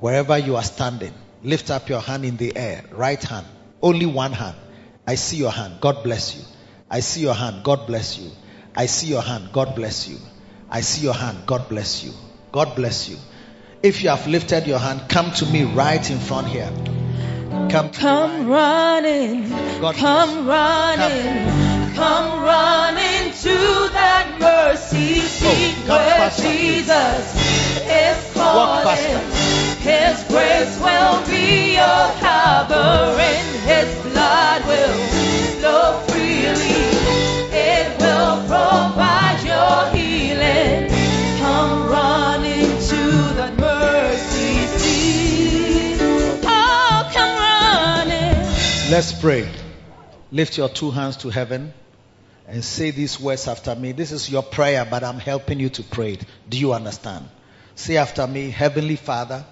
[0.00, 3.46] Wherever you are standing, lift up your hand in the air, right hand,
[3.80, 4.56] only one hand.
[5.06, 5.80] I see your hand.
[5.80, 6.42] God bless you.
[6.90, 7.64] I see your hand.
[7.64, 8.30] God bless you.
[8.74, 9.50] I see your hand.
[9.52, 10.18] God bless you.
[10.70, 11.46] I see your hand.
[11.46, 12.12] God bless you.
[12.52, 13.16] God bless you.
[13.82, 16.70] If you have lifted your hand, come to me right in front here.
[17.52, 23.56] Come Come running, God come running, come running to
[23.92, 26.30] that mercy seat come where.
[26.30, 27.24] Jesus
[27.84, 29.20] is calling.
[29.84, 33.44] His grace will be your covering.
[33.68, 35.11] His blood will
[48.92, 49.50] Let's pray.
[50.30, 51.72] Lift your two hands to heaven
[52.46, 53.92] and say these words after me.
[53.92, 56.24] This is your prayer, but I'm helping you to pray it.
[56.46, 57.26] Do you understand?
[57.74, 59.46] Say after me, Heavenly Father,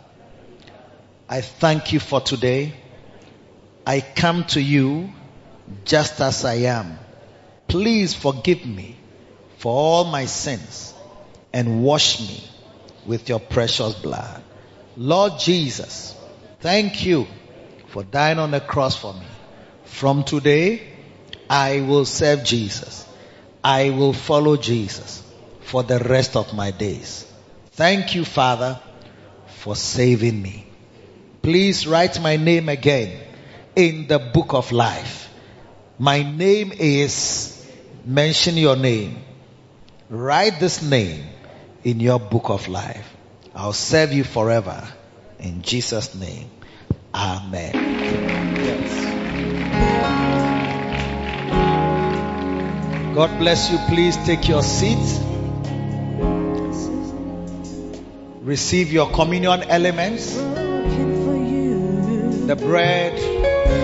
[1.26, 2.74] I thank you for today.
[3.86, 5.10] I come to you
[5.86, 6.98] just as I am.
[7.66, 8.98] Please forgive me
[9.56, 10.92] for all my sins
[11.50, 12.44] and wash me
[13.06, 14.42] with your precious blood.
[14.98, 16.14] Lord Jesus,
[16.60, 17.26] thank you
[17.86, 19.29] for dying on the cross for me.
[19.90, 20.80] From today,
[21.50, 23.06] I will serve Jesus.
[23.62, 25.22] I will follow Jesus
[25.60, 27.30] for the rest of my days.
[27.72, 28.80] Thank you, Father,
[29.46, 30.64] for saving me.
[31.42, 33.20] Please write my name again
[33.76, 35.28] in the book of life.
[35.98, 37.62] My name is,
[38.06, 39.18] mention your name.
[40.08, 41.24] Write this name
[41.84, 43.14] in your book of life.
[43.54, 44.88] I'll serve you forever.
[45.38, 46.48] In Jesus' name.
[47.12, 47.74] Amen.
[47.74, 49.19] Yes.
[53.14, 53.78] God bless you.
[53.88, 55.20] Please take your seat.
[58.42, 60.38] Receive your communion elements
[62.50, 63.16] the bread,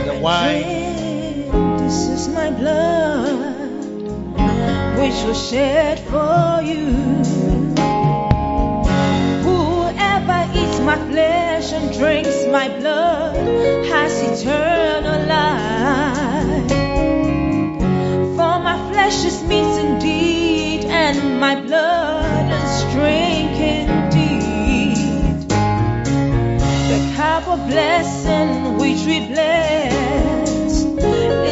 [0.08, 1.78] the wine.
[1.78, 3.76] This is my blood,
[4.98, 6.90] which was shed for you.
[9.46, 13.34] Whoever eats my flesh and drinks my blood
[13.86, 16.70] has eternal life.
[18.36, 25.48] For my flesh is meat indeed, and my blood is drink indeed.
[26.92, 30.84] The cup of blessing which we bless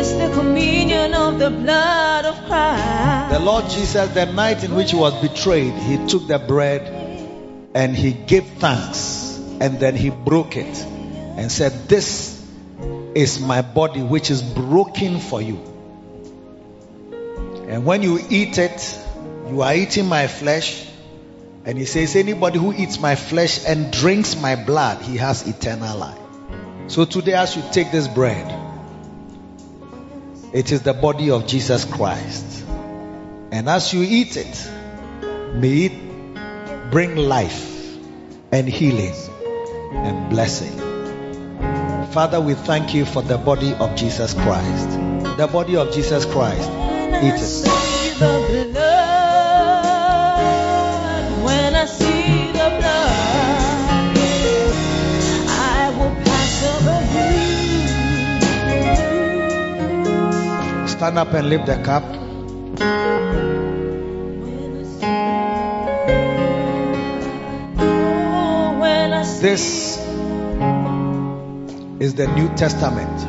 [0.00, 3.32] is the communion of the blood of Christ.
[3.32, 6.82] The Lord Jesus, the night in which he was betrayed, he took the bread
[7.74, 9.23] and he gave thanks
[9.64, 12.38] and then he broke it and said, This
[13.14, 15.56] is my body which is broken for you.
[17.66, 18.98] And when you eat it,
[19.48, 20.86] you are eating my flesh.
[21.64, 25.96] And he says, Anybody who eats my flesh and drinks my blood, he has eternal
[25.96, 26.18] life.
[26.88, 28.46] So today, as you take this bread,
[30.52, 32.66] it is the body of Jesus Christ.
[33.50, 34.70] And as you eat it,
[35.54, 37.96] may it bring life
[38.52, 39.14] and healing
[39.94, 40.78] and blessing.
[42.12, 44.90] Father, we thank you for the body of Jesus Christ.
[45.36, 46.70] The body of Jesus Christ.
[46.70, 47.38] It.
[47.38, 50.04] see the blood,
[51.44, 54.16] when I see the blood,
[55.48, 57.00] I will pass over
[60.82, 60.88] you.
[60.88, 62.23] Stand up and lift the cup.
[69.44, 69.98] This
[72.00, 73.20] is the New Testament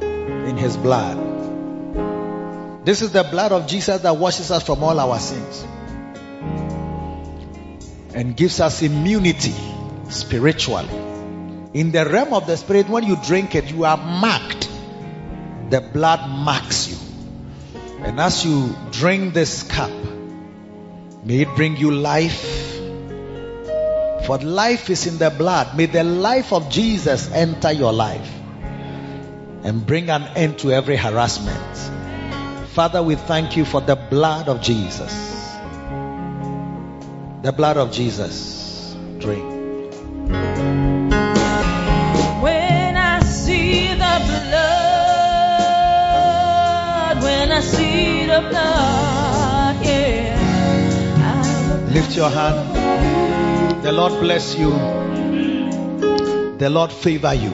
[0.00, 1.16] in His blood.
[2.84, 5.66] This is the blood of Jesus that washes us from all our sins
[8.14, 9.56] and gives us immunity
[10.08, 10.88] spiritually.
[11.74, 14.70] In the realm of the spirit, when you drink it, you are marked.
[15.70, 16.96] The blood marks you.
[18.04, 19.90] And as you drink this cup,
[21.24, 22.59] may it bring you life,
[24.30, 25.76] for life is in the blood.
[25.76, 28.30] May the life of Jesus enter your life
[29.64, 31.76] and bring an end to every harassment.
[32.68, 35.12] Father, we thank you for the blood of Jesus.
[37.42, 38.94] The blood of Jesus.
[39.18, 39.42] Drink.
[42.40, 44.70] When I see the blood,
[47.24, 50.38] when I see the blood, yeah.
[51.90, 52.79] Lift your hand.
[53.82, 54.70] The Lord bless you.
[56.58, 57.48] The Lord favor you.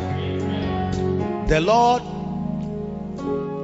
[1.46, 2.02] The Lord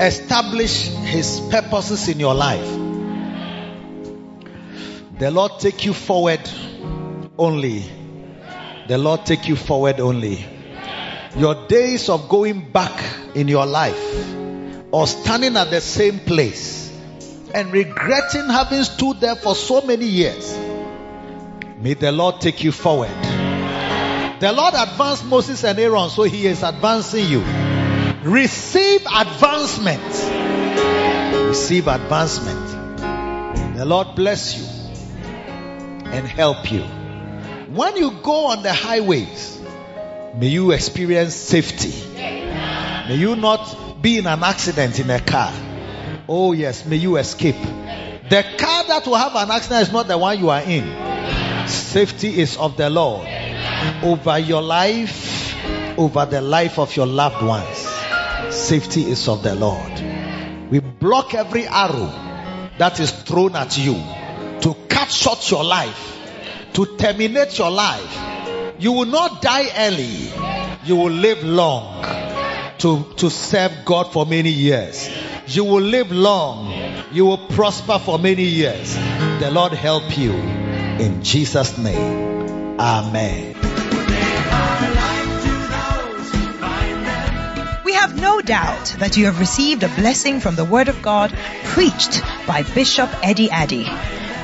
[0.01, 2.69] establish his purposes in your life.
[5.19, 6.49] The Lord take you forward
[7.37, 7.85] only.
[8.87, 10.47] The Lord take you forward only.
[11.37, 13.03] Your days of going back
[13.35, 14.35] in your life
[14.93, 16.97] or standing at the same place
[17.53, 20.57] and regretting having stood there for so many years.
[21.83, 23.11] May the Lord take you forward.
[23.11, 27.41] The Lord advanced Moses and Aaron, so he is advancing you.
[28.23, 30.01] Receive advancement.
[31.49, 33.77] Receive advancement.
[33.77, 34.65] The Lord bless you
[36.05, 36.83] and help you.
[36.83, 39.61] When you go on the highways,
[40.37, 42.15] may you experience safety.
[42.15, 45.53] May you not be in an accident in a car.
[46.29, 47.57] Oh, yes, may you escape.
[47.57, 51.12] The car that will have an accident is not the one you are in.
[51.73, 53.27] Safety is of the Lord
[54.03, 55.55] over your life,
[55.99, 57.89] over the life of your loved ones.
[58.55, 60.71] Safety is of the Lord.
[60.71, 62.13] We block every arrow
[62.79, 63.95] that is thrown at you
[64.63, 66.19] to cut short your life,
[66.75, 68.19] to terminate your life.
[68.79, 70.33] You will not die early.
[70.85, 72.03] You will live long
[72.79, 75.11] to, to serve God for many years.
[75.47, 76.73] You will live long.
[77.13, 78.95] You will prosper for many years.
[79.41, 80.33] The Lord help you.
[81.03, 82.79] In Jesus' name.
[82.79, 83.57] Amen.
[87.85, 91.35] We have no doubt that you have received a blessing from the Word of God
[91.65, 93.89] preached by Bishop Eddie Addy.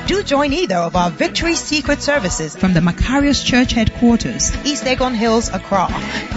[0.09, 5.13] Do join either of our Victory Secret services from the Makarios Church headquarters, East Legon
[5.13, 5.87] Hills, Accra,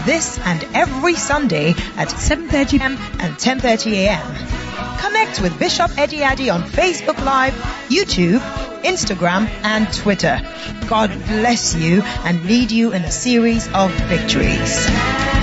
[0.04, 2.98] this and every Sunday at 7.30 p.m.
[3.18, 4.98] and 10.30 a.m.
[4.98, 7.54] Connect with Bishop Eddie Addy on Facebook Live,
[7.88, 8.40] YouTube,
[8.82, 10.38] Instagram, and Twitter.
[10.86, 15.41] God bless you and lead you in a series of victories.